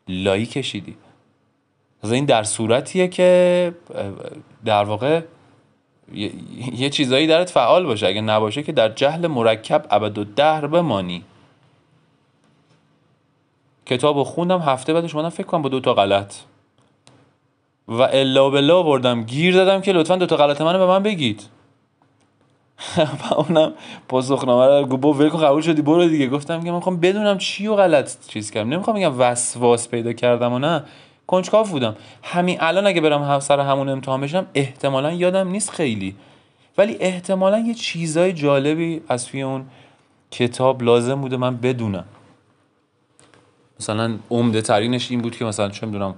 لایی 0.07 0.45
کشیدی. 0.45 0.95
این 2.03 2.25
در 2.25 2.43
صورتیه 2.43 3.07
که 3.07 3.73
در 4.65 4.83
واقع 4.83 5.21
یه 6.73 6.89
چیزایی 6.89 7.27
درت 7.27 7.49
فعال 7.49 7.85
باشه. 7.85 8.07
اگه 8.07 8.21
نباشه 8.21 8.63
که 8.63 8.71
در 8.71 8.89
جهل 8.89 9.27
مرکب 9.27 9.85
ابد 9.89 10.17
و 10.17 10.23
دهر 10.23 10.67
بمانی. 10.67 11.23
کتاب 13.85 14.23
خوندم 14.23 14.59
هفته 14.59 14.93
بعدش 14.93 15.15
اومدم 15.15 15.29
فکر 15.29 15.47
کنم 15.47 15.61
با 15.61 15.69
دوتا 15.69 15.93
غلط. 15.93 16.35
و 17.87 18.01
الا 18.01 18.49
بلا 18.49 18.83
بردم 18.83 19.23
گیر 19.23 19.53
دادم 19.53 19.81
که 19.81 19.91
لطفا 19.91 20.15
دوتا 20.15 20.37
غلط 20.37 20.61
منو 20.61 20.79
به 20.79 20.85
من 20.85 21.03
بگید. 21.03 21.43
و 22.97 23.33
اونم 23.33 23.73
پاسخنامه 24.07 24.79
رو 24.79 24.85
گفت 24.85 25.19
ول 25.19 25.29
کن 25.29 25.39
قبول 25.39 25.61
شدی؟ 25.61 25.81
برو 25.81 26.07
دیگه. 26.07 26.27
گفتم 26.27 26.63
که 26.63 26.69
من 26.69 26.75
می‌خوام 26.75 26.99
بدونم 26.99 27.37
چی 27.37 27.67
و 27.67 27.75
غلط 27.75 28.27
چیز 28.27 28.51
کردم. 28.51 28.69
نمی‌خوام 28.69 28.95
بگم 28.97 29.19
وسواس 29.19 29.89
پیدا 29.89 30.13
کردم 30.13 30.53
و 30.53 30.59
نه. 30.59 30.83
کنجکاو 31.29 31.67
بودم. 31.67 31.95
همین 32.23 32.57
الان 32.59 32.87
اگه 32.87 33.01
برم 33.01 33.39
سر 33.39 33.59
همون 33.59 33.89
امتحان 33.89 34.21
بشم 34.21 34.47
احتمالا 34.53 35.11
یادم 35.11 35.47
نیست 35.47 35.69
خیلی. 35.69 36.15
ولی 36.77 36.97
احتمالا 36.99 37.59
یه 37.59 37.73
چیزای 37.73 38.33
جالبی 38.33 39.01
از 39.07 39.25
توی 39.27 39.41
اون 39.41 39.65
کتاب 40.31 40.83
لازم 40.83 41.21
بوده 41.21 41.37
من 41.37 41.57
بدونم. 41.57 42.05
مثلا 43.79 44.17
عمده 44.29 44.61
ترینش 44.61 45.11
این 45.11 45.21
بود 45.21 45.35
که 45.35 45.45
مثلا 45.45 45.69
چه 45.69 45.85
می‌دونم 45.85 46.15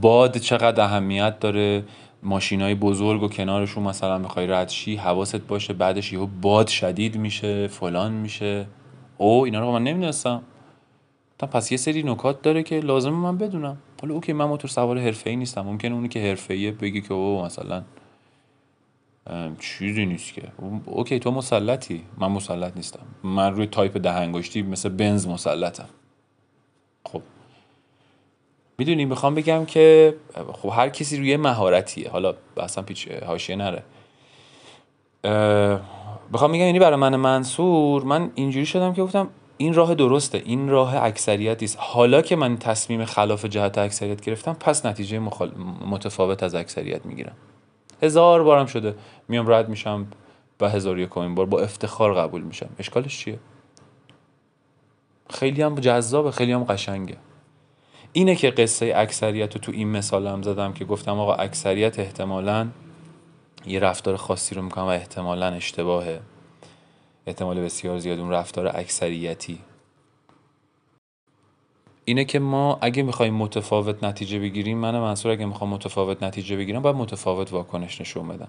باد 0.00 0.38
چقدر 0.38 0.84
اهمیت 0.84 1.40
داره 1.40 1.84
ماشینای 2.22 2.74
بزرگ 2.74 3.22
و 3.22 3.28
کنارشون 3.28 3.82
مثلا 3.82 4.18
می‌خوای 4.18 4.46
ردشی 4.46 4.96
حواست 4.96 5.40
باشه 5.40 5.72
بعدش 5.72 6.12
یهو 6.12 6.26
باد 6.26 6.68
شدید 6.68 7.16
میشه 7.16 7.66
فلان 7.66 8.12
میشه. 8.12 8.66
او 9.18 9.44
اینا 9.44 9.60
رو 9.60 9.72
من 9.72 9.82
نمی‌دونستم. 9.82 10.42
پس 11.38 11.72
یه 11.72 11.78
سری 11.78 12.02
نکات 12.02 12.42
داره 12.42 12.62
که 12.62 12.80
لازمه 12.80 13.16
من 13.16 13.38
بدونم. 13.38 13.76
حالا 14.02 14.14
OK 14.14 14.32
من 14.32 14.44
موتور 14.44 14.70
سوار 14.70 14.98
حرفه‌ای 14.98 15.36
نیستم. 15.36 15.60
ممکنه 15.60 15.94
اونی 15.94 16.08
که 16.08 16.20
حرفه‌ایه 16.20 16.70
بگه 16.70 17.00
که 17.00 17.14
اوه 17.14 17.42
مثلا 17.44 17.82
چیزی 19.58 20.06
نیست 20.06 20.34
که. 20.34 20.42
OK 20.86 21.18
تو 21.18 21.30
مسلطی. 21.30 22.04
من 22.18 22.28
مسلط 22.28 22.76
نیستم. 22.76 23.06
من 23.24 23.54
روی 23.54 23.66
تایپ 23.66 23.96
ده 23.96 24.12
انگشتی 24.12 24.62
مثل 24.62 24.88
بنز 24.88 25.26
مسلطم. 25.26 25.88
خب. 27.04 27.22
می‌دونی 28.78 29.04
می‌خوام 29.04 29.34
بگم 29.34 29.64
که 29.64 30.14
خب 30.52 30.68
هر 30.72 30.88
کسی 30.88 31.16
روی 31.16 31.36
مهارتیه. 31.36 32.10
حالا 32.10 32.34
اصلا 32.56 32.84
بحث 32.84 33.08
حاشیه 33.08 33.56
نره. 33.56 33.82
بخوام 36.32 36.50
میگم 36.50 36.64
یعنی 36.64 36.78
برای 36.78 36.96
من 36.96 37.16
منصور 37.16 38.04
من 38.04 38.30
اینجوری 38.34 38.66
شدم 38.66 38.92
که 38.92 39.02
گفتم 39.02 39.28
این 39.56 39.74
راه 39.74 39.94
درسته 39.94 40.42
این 40.44 40.68
راه 40.68 40.96
اکثریت 40.96 41.62
است 41.62 41.76
حالا 41.80 42.22
که 42.22 42.36
من 42.36 42.56
تصمیم 42.56 43.04
خلاف 43.04 43.44
جهت 43.44 43.78
اکثریت 43.78 44.20
گرفتم 44.20 44.52
پس 44.52 44.86
نتیجه 44.86 45.18
متفاوت 45.86 46.42
از 46.42 46.54
اکثریت 46.54 47.06
می‌گیرم. 47.06 47.36
هزار 48.02 48.42
بارم 48.42 48.66
شده 48.66 48.94
میام 49.28 49.50
رد 49.50 49.68
میشم 49.68 50.06
و 50.60 50.68
هزار 50.68 50.98
یک 50.98 51.08
بار 51.08 51.46
با 51.46 51.60
افتخار 51.60 52.14
قبول 52.14 52.42
میشم. 52.42 52.68
اشکالش 52.78 53.18
چیه؟ 53.18 53.38
خیلی 55.30 55.62
هم 55.62 55.74
جذابه 55.74 56.30
خیلی 56.30 56.52
هم 56.52 56.64
قشنگه. 56.64 57.16
اینه 58.12 58.34
که 58.34 58.50
قصه 58.50 58.92
اکثریت 58.96 59.54
رو 59.54 59.60
تو 59.60 59.72
این 59.72 59.88
مثال 59.88 60.26
هم 60.26 60.42
زدم 60.42 60.72
که 60.72 60.84
گفتم 60.84 61.18
آقا 61.18 61.34
اکثریت 61.34 61.98
احتمالا 61.98 62.68
یه 63.66 63.80
رفتار 63.80 64.16
خاصی 64.16 64.54
رو 64.54 64.62
می‌کنم 64.62 64.84
و 64.84 64.88
احتمالا 64.88 65.46
اشتباهه. 65.46 66.20
احتمال 67.26 67.60
بسیار 67.60 67.98
زیاد 67.98 68.18
اون 68.18 68.30
رفتار 68.30 68.76
اکثریتی. 68.76 69.58
اینه 72.04 72.24
که 72.24 72.38
ما 72.38 72.78
اگه 72.80 73.02
می‌خوایم 73.02 73.34
متفاوت 73.34 74.04
نتیجه 74.04 74.38
بگیریم 74.38 74.78
من 74.78 74.98
منصور 74.98 75.32
اگه 75.32 75.46
می‌خوام 75.46 75.70
متفاوت 75.70 76.22
نتیجه 76.22 76.56
بگیرم 76.56 76.82
باید 76.82 76.96
متفاوت 76.96 77.52
واکنش 77.52 78.00
نشون 78.00 78.28
بدم. 78.28 78.48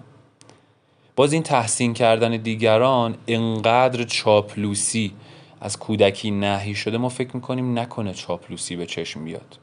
باز 1.16 1.32
این 1.32 1.42
تحسین 1.42 1.94
کردن 1.94 2.36
دیگران 2.36 3.16
انقدر 3.26 4.04
چاپلوسی 4.04 5.12
از 5.60 5.78
کودکی 5.78 6.30
نهی 6.30 6.74
شده 6.74 6.98
ما 6.98 7.08
فکر 7.08 7.36
می‌کنیم 7.36 7.78
نکنه 7.78 8.14
چاپلوسی 8.14 8.76
به 8.76 8.86
چشم 8.86 9.24
بیاد. 9.24 9.58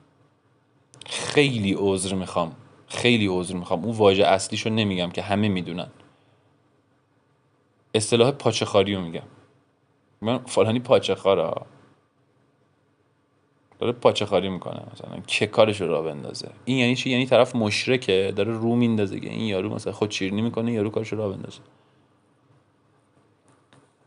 خیلی 1.05 1.75
عذر 1.79 2.15
می‌خوام 2.15 2.55
خیلی 2.87 3.27
عذر 3.27 3.55
می‌خوام. 3.55 3.85
اون 3.85 3.95
واژه 3.95 4.25
اصلیشو 4.25 4.69
نمیگم 4.69 5.09
که 5.09 5.21
همه 5.21 5.49
می‌دونن. 5.49 5.87
اصطلاح 7.93 8.31
پاچخاری 8.31 8.95
رو 8.95 9.01
میگم. 9.01 9.27
من 10.21 10.37
فلانی 10.37 10.79
پاچخاره. 10.79 11.53
داره 13.79 13.91
پاچه 13.93 14.25
خاری 14.25 14.49
می‌کنه. 14.49 14.81
مثلا 14.93 15.19
که 15.27 15.47
کارش 15.47 15.81
رو 15.81 16.03
بندازه. 16.03 16.51
این 16.65 16.77
یعنی 16.77 16.95
چی؟ 16.95 17.09
یعنی 17.09 17.25
طرف 17.25 17.55
مشرکه 17.55 18.33
داره 18.35 18.53
رو 18.53 18.75
میندازه 18.75 19.19
که 19.19 19.29
این 19.29 19.45
یارو 19.45 19.75
مثلا 19.75 19.93
خود 19.93 20.09
چیرنی 20.09 20.41
می‌کنه 20.41 20.71
یارو 20.73 20.89
کارش 20.89 21.13
رو 21.13 21.31
بندازه. 21.31 21.59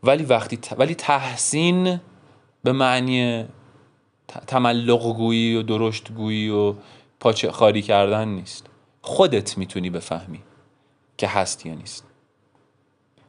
ولی 0.03 0.23
وقتی 0.23 0.59
ولی 0.77 0.95
تحسین 0.95 1.99
به 2.63 2.71
معنی 2.71 3.45
تملق 4.47 5.13
گویی 5.13 5.55
و 5.55 5.61
درشت 5.61 6.11
گویی 6.11 6.49
و 6.49 6.75
پاچه 7.19 7.51
خاری 7.51 7.81
کردن 7.81 8.27
نیست. 8.27 8.67
خودت 9.01 9.57
می‌تونی 9.57 9.89
بفهمی 9.89 10.41
که 11.17 11.27
هست 11.27 11.65
یا 11.65 11.73
نیست. 11.73 12.14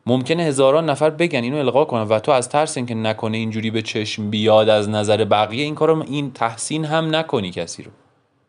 ممکنه 0.07 0.43
هزاران 0.43 0.91
نفر 0.91 1.11
بگن 1.11 1.43
اینو 1.43 1.57
القا 1.57 1.85
کنن 1.85 2.03
و 2.03 2.19
تو 2.19 2.33
از 2.33 2.49
ترس 2.49 2.77
اینکه 2.77 2.95
نکنه 2.95 3.37
اینجوری 3.37 3.71
به 3.71 3.83
چشم 3.83 4.31
بیاد 4.31 4.69
از 4.69 4.89
نظر 4.89 5.25
بقیه 5.25 5.65
این 5.65 5.75
کارو 5.75 6.03
این 6.03 6.33
تحسین 6.33 6.85
هم 6.85 7.17
نکنی 7.17 7.51
کسی 7.51 7.83
رو 7.83 7.91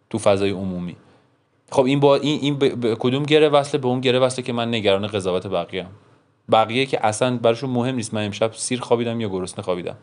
تو 0.09 0.17
فضای 0.17 0.49
عمومی. 0.49 0.95
خب 1.71 1.85
این 1.85 1.99
با 1.99 2.15
این, 2.15 2.39
این 2.41 2.57
به 2.57 2.95
کدوم 2.99 3.23
گره 3.23 3.49
وصله؟ 3.49 3.81
به 3.81 3.87
اون 3.87 4.01
گره 4.01 4.19
وصله 4.19 4.45
که 4.45 4.53
من 4.53 4.67
نگران 4.67 5.07
قضاوت 5.07 5.47
بقیه 5.47 5.83
هم. 5.83 5.91
بقیه 6.51 6.85
که 6.85 7.05
اصلا 7.05 7.37
براشون 7.37 7.69
مهم 7.69 7.95
نیست. 7.95 8.13
من 8.13 8.25
امشب 8.25 8.53
سیر 8.53 8.81
خوابیدم 8.81 9.21
یا 9.21 9.29
گرسنه 9.29 9.63
خوابیدم. 9.63 9.97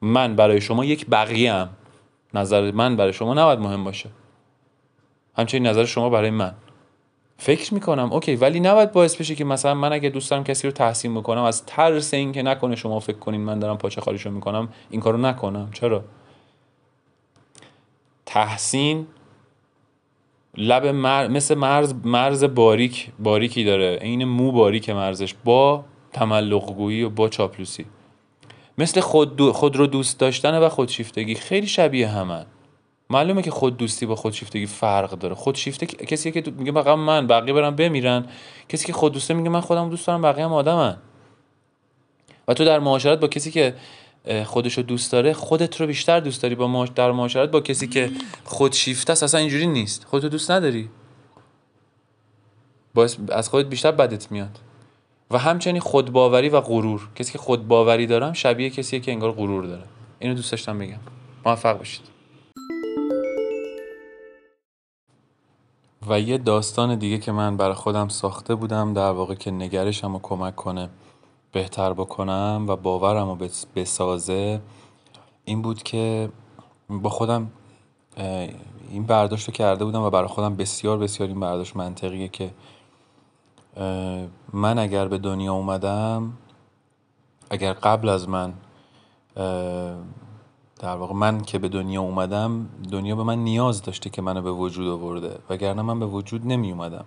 من 0.00 0.36
برای 0.36 0.60
شما 0.60 0.84
یک 0.84 1.06
بقیه 1.06 1.52
هم 1.52 1.68
نظر 2.34 2.70
من 2.70 2.96
برای 2.96 3.12
شما 3.12 3.34
نباید 3.34 3.58
مهم 3.58 3.84
باشه. 3.84 4.08
همچنین 5.36 5.66
نظر 5.66 5.84
شما 5.84 6.10
برای 6.10 6.30
من. 6.30 6.54
فکر 7.40 7.74
می‌کنم. 7.74 8.12
OK 8.12 8.36
ولی 8.36 8.60
نباید 8.60 8.92
باعث 8.92 9.16
بشه 9.16 9.34
که 9.34 9.44
مثلا 9.44 9.74
من 9.74 9.92
اگه 9.92 10.08
دوست 10.08 10.30
دارم 10.30 10.44
کسی 10.44 10.66
رو 10.66 10.72
تحسین 10.72 11.14
بکنم 11.14 11.42
از 11.42 11.66
ترس 11.66 12.14
اینکه 12.14 12.42
نکنه 12.42 12.76
شما 12.76 13.00
فکر 13.00 13.18
کنین 13.18 13.40
من 13.40 13.58
دارم 13.58 13.78
پاچه 13.78 14.00
خالیشو 14.00 14.30
می‌کنم 14.30 14.68
این 14.90 15.00
کارو 15.00 15.18
نکنم. 15.18 15.70
چرا؟ 15.72 16.04
تحسین 18.26 19.06
لب 20.56 20.86
مر... 20.86 21.28
مثل 21.28 21.54
مرز 21.54 21.94
مرز 22.04 22.44
باریک 22.44 23.08
باریکی 23.18 23.64
داره. 23.64 23.96
عین 23.96 24.24
مو 24.24 24.52
باریک 24.52 24.90
مرزش 24.90 25.34
با 25.44 25.84
تملق 26.12 26.74
گویی 26.74 27.02
و 27.02 27.10
با 27.10 27.28
چاپلوسی. 27.28 27.84
مثل 28.78 29.00
خود, 29.00 29.50
خود 29.50 29.76
رو 29.76 29.86
دوست 29.86 30.20
داشتن 30.20 30.58
و 30.58 30.68
خودشیفتگی. 30.68 31.34
خیلی 31.34 31.66
شبیه 31.66 32.08
همن 32.08 32.46
معلومه 33.10 33.42
که 33.42 33.50
خود 33.50 33.76
دوستی 33.76 34.06
با 34.06 34.16
خودشیفتگی 34.16 34.66
فرق 34.66 35.10
داره. 35.10 35.34
خودشیفته 35.34 35.86
کسی 35.86 36.32
که 36.32 36.50
میگه 36.50 36.72
فقط 36.72 36.98
من 36.98 37.26
بقیه 37.26 37.54
برم 37.54 37.76
بمیرن. 37.76 38.26
کسی 38.68 38.86
که 38.86 38.92
خود 38.92 39.12
دوسته 39.12 39.34
میگه 39.34 39.48
من 39.48 39.60
خودم 39.60 39.90
دوست 39.90 40.06
دارم 40.06 40.22
بقیه 40.22 40.44
هم 40.44 40.52
آدمن 40.52 40.96
و 42.48 42.54
تو 42.54 42.64
در 42.64 42.78
معاشرت 42.78 43.20
با 43.20 43.28
کسی 43.28 43.50
که 43.50 43.74
خودشو 44.44 44.82
دوست 44.82 45.12
داره 45.12 45.32
خودت 45.32 45.80
رو 45.80 45.86
بیشتر 45.86 46.20
دوست 46.20 46.42
داری 46.42 46.54
با 46.54 46.84
در 46.94 47.12
معاشرت 47.12 47.50
با 47.50 47.60
کسی 47.60 47.86
که 47.86 48.10
خودشیفته 48.44 49.12
است 49.12 49.22
اصلا 49.22 49.40
اینجوری 49.40 49.66
نیست. 49.66 50.04
خودتو 50.04 50.28
دوست 50.28 50.50
نداری. 50.50 50.90
باعث 52.94 53.16
از 53.32 53.48
خودت 53.48 53.68
بیشتر 53.68 53.92
بدت 53.92 54.32
میاد. 54.32 54.58
و 55.30 55.38
همچنین 55.38 55.80
خودباوری 55.80 56.48
و 56.48 56.60
غرور. 56.60 57.08
کسی 57.16 57.32
که 57.32 57.38
خودباوری 57.38 58.06
دارم 58.06 58.32
شبیه 58.32 58.70
کسی 58.70 59.00
که 59.00 59.12
انگار 59.12 59.32
غرور 59.32 59.64
داره. 59.64 59.84
اینو 60.18 60.34
دوست 60.34 60.50
داشتم 60.50 60.78
بگم. 60.78 61.00
موفق 61.46 61.78
باشید. 61.78 62.17
و 66.08 66.20
یه 66.20 66.38
داستان 66.38 66.94
دیگه 66.94 67.18
که 67.18 67.32
من 67.32 67.56
برای 67.56 67.74
خودم 67.74 68.08
ساخته 68.08 68.54
بودم 68.54 68.92
در 68.92 69.10
واقع 69.10 69.34
که 69.34 69.50
نگرشم 69.50 70.12
رو 70.12 70.18
کمک 70.22 70.56
کنه 70.56 70.88
بهتر 71.52 71.92
بکنم 71.92 72.64
و 72.68 72.76
باورم 72.76 73.28
رو 73.28 73.48
بسازه 73.76 74.60
این 75.44 75.62
بود 75.62 75.82
که 75.82 76.28
با 76.88 77.10
خودم 77.10 77.50
این 78.90 79.06
برداشت 79.06 79.48
رو 79.48 79.52
کرده 79.52 79.84
بودم 79.84 80.02
و 80.02 80.10
برای 80.10 80.28
خودم 80.28 80.56
بسیار 80.56 80.98
بسیار 80.98 81.28
این 81.28 81.40
برداشت 81.40 81.76
منطقیه 81.76 82.28
که 82.28 82.50
من 84.52 84.78
اگر 84.78 85.08
به 85.08 85.18
دنیا 85.18 85.52
اومدم 85.52 86.32
اگر 87.50 87.72
قبل 87.72 88.08
از 88.08 88.28
من 88.28 88.54
در 90.78 90.96
واقع 90.96 91.14
من 91.14 91.40
که 91.40 91.58
به 91.58 91.68
دنیا 91.68 92.02
اومدم 92.02 92.68
دنیا 92.90 93.16
به 93.16 93.22
من 93.22 93.38
نیاز 93.38 93.82
داشته 93.82 94.10
که 94.10 94.22
منو 94.22 94.42
به 94.42 94.52
وجود 94.52 94.88
آورده 94.88 95.38
وگرنه 95.50 95.82
من 95.82 96.00
به 96.00 96.06
وجود 96.06 96.46
نمی 96.46 96.72
اومدم 96.72 97.04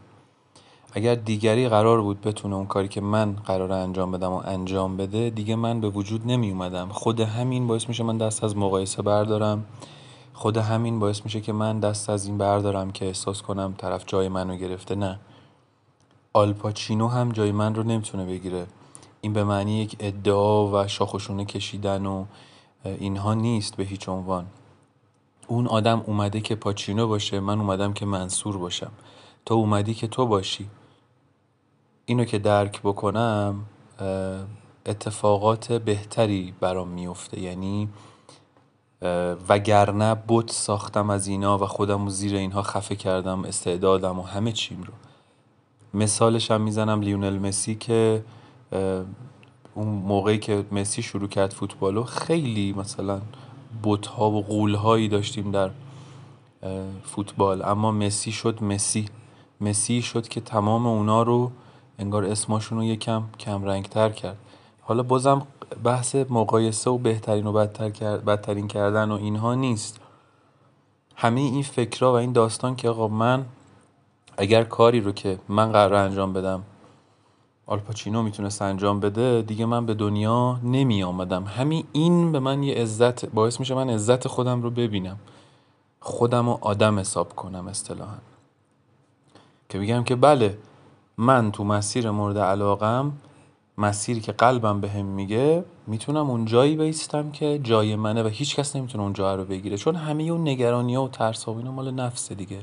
اگر 0.94 1.16
دیگری 1.16 1.70
قرار 1.70 2.02
بود 2.02 2.22
بتونه 2.22 2.56
اون 2.56 2.66
کاری 2.66 2.88
که 2.88 3.02
من 3.02 3.34
قرار 3.34 3.72
انجام 3.72 4.12
بدم 4.12 4.32
و 4.32 4.42
انجام 4.46 4.98
بده 4.98 5.30
دیگه 5.30 5.56
من 5.56 5.82
به 5.82 5.90
وجود 5.90 6.28
نمی 6.28 6.52
اومدم 6.52 6.90
خود 6.90 7.20
همین 7.20 7.68
باعث 7.68 7.88
میشه 7.90 8.04
من 8.04 8.18
دست 8.18 8.44
از 8.44 8.58
مقایسه 8.58 9.02
بردارم. 9.02 9.66
خود 10.34 10.58
همین 10.58 11.00
باعث 11.00 11.22
میشه 11.24 11.42
که 11.42 11.54
من 11.54 11.80
دست 11.80 12.10
از 12.10 12.26
این 12.26 12.38
بردارم 12.38 12.92
که 12.92 13.06
احساس 13.06 13.42
کنم 13.42 13.74
طرف 13.78 14.04
جای 14.08 14.30
منو 14.30 14.56
گرفته. 14.56 14.96
نه. 14.96 15.20
آلپاچینو 16.34 17.08
هم 17.08 17.32
جای 17.32 17.52
من 17.52 17.76
رو 17.76 17.84
نمی‌تونه 17.84 18.26
بگیره. 18.26 18.66
این 19.22 19.34
به 19.34 19.44
معنی 19.44 19.82
یک 19.82 19.96
ادعا 20.00 20.68
و 20.68 20.88
شاخشونه 20.88 21.46
کشیدن 21.46 22.06
و 22.06 22.26
اینها 22.86 23.34
نیست 23.34 23.76
به 23.76 23.84
هیچ 23.84 24.10
عنوان. 24.10 24.46
اون 25.48 25.68
آدم 25.68 26.04
اومده 26.08 26.42
که 26.42 26.56
پاچینو 26.56 27.08
باشه 27.08 27.40
من 27.40 27.60
اومدم 27.60 27.94
که 27.94 28.06
منصور 28.06 28.58
باشم. 28.58 28.92
تو 29.46 29.54
اومدی 29.54 29.94
که 29.94 30.08
تو 30.08 30.26
باشی. 30.26 30.70
اینو 32.06 32.26
که 32.26 32.40
درک 32.40 32.82
بکنم 32.82 33.66
اتفاقات 34.86 35.74
بهتری 35.74 36.54
برام 36.60 36.88
میفته 36.88 37.40
یعنی 37.40 37.90
وگرنه 39.50 40.16
بت 40.28 40.52
ساختم 40.52 41.10
از 41.10 41.28
اینا 41.28 41.58
و 41.58 41.66
خودم 41.66 42.04
رو 42.04 42.10
زیر 42.10 42.36
اینها 42.36 42.62
خفه 42.62 42.96
کردم 42.96 43.46
استعدادم 43.46 44.20
و 44.20 44.22
همه 44.22 44.52
چیم 44.52 44.84
رو. 44.84 44.94
مثالش 45.94 46.52
هم 46.52 46.62
می‌زنم 46.62 47.02
لیونل 47.02 47.40
مسی 47.40 47.76
که 47.76 48.24
اون 49.76 49.88
موقعی 49.88 50.38
که 50.38 50.66
مسی 50.72 51.02
شروع 51.02 51.28
کرد 51.28 51.52
فوتبالو 51.54 52.04
خیلی 52.04 52.74
مثلا 52.74 53.22
بوت 53.84 54.08
ها 54.08 54.32
و 54.32 54.44
غول 54.44 54.76
هایی 54.76 55.08
داشتیم 55.08 55.52
در 55.52 55.70
فوتبال. 57.04 57.62
اما 57.66 57.92
مسی 57.92 58.32
شد 58.32 58.64
مسی. 58.64 59.06
مسی 59.62 60.02
شد 60.02 60.28
که 60.28 60.42
تمام 60.42 60.88
اونا 60.88 61.24
رو 61.24 61.52
انگار 62.00 62.26
اسماشون 62.26 62.78
رو 62.78 62.84
یکم 62.84 63.24
کم 63.40 63.66
رنگ 63.66 63.86
تر 63.86 64.10
کرد. 64.10 64.38
حالا 64.82 65.04
بازم 65.04 65.48
بحث 65.84 66.16
مقایسه 66.16 66.90
و 66.90 66.98
بهترین 66.98 67.48
و 67.48 67.52
بدتر 67.52 68.18
بدترین 68.18 68.68
کردن 68.68 69.12
و 69.12 69.16
اینها 69.16 69.56
نیست. 69.56 70.00
همه 71.16 71.42
این 71.42 71.64
فکرها 71.64 72.14
و 72.14 72.16
این 72.16 72.32
داستان 72.32 72.76
که 72.76 72.90
آقا 72.90 73.08
من 73.08 73.46
اگر 74.38 74.64
کاری 74.64 75.02
رو 75.02 75.12
که 75.12 75.40
من 75.50 75.72
قرار 75.72 75.94
انجام 75.94 76.34
بدم 76.34 76.64
آلپاچینو 77.66 78.24
می‌تونست 78.24 78.62
انجام 78.62 79.00
بده 79.00 79.42
دیگه 79.42 79.66
من 79.66 79.86
به 79.86 79.94
دنیا 79.94 80.60
نمی 80.64 81.04
آمدم 81.04 81.44
همین 81.44 81.84
این 81.92 82.32
به 82.32 82.40
من 82.40 82.64
یه 82.64 82.76
عزت 82.76 83.26
باعث 83.26 83.60
میشه 83.60 83.76
من 83.76 83.90
عزت 83.90 84.28
خودم 84.28 84.62
رو 84.62 84.70
ببینم. 84.70 85.18
خودم 86.00 86.50
رو 86.50 86.58
آدم 86.62 87.00
حساب 87.00 87.36
کنم 87.36 87.68
اصطلاحا. 87.68 88.18
که 89.70 89.80
بگم 89.80 90.04
که 90.04 90.16
بله 90.16 90.58
من 91.18 91.52
تو 91.52 91.64
مسیر 91.64 92.12
مورد 92.12 92.38
علاقم 92.38 93.12
مسیری 93.78 94.22
که 94.22 94.32
قلبم 94.32 94.82
بهم 94.82 94.94
به 94.94 95.04
میگه 95.04 95.64
می‌تونم 95.88 96.30
اون 96.30 96.46
جایی 96.46 96.76
بیستم 96.76 97.32
که 97.32 97.60
جای 97.64 97.96
منه 97.96 98.24
و 98.24 98.28
هیچ 98.28 98.56
کس 98.56 98.76
نمی‌تونه 98.76 99.04
اون 99.04 99.14
جا 99.14 99.36
رو 99.36 99.46
بگیره. 99.46 99.78
چون 99.78 99.96
همه 99.96 100.24
اون 100.24 100.42
نگرانی 100.48 100.96
ها 100.96 101.04
و 101.04 101.08
ترس 101.08 101.44
ها 101.44 101.58
اینا 101.58 101.72
مال 101.72 101.92
نفس 101.92 102.32
دیگه. 102.32 102.60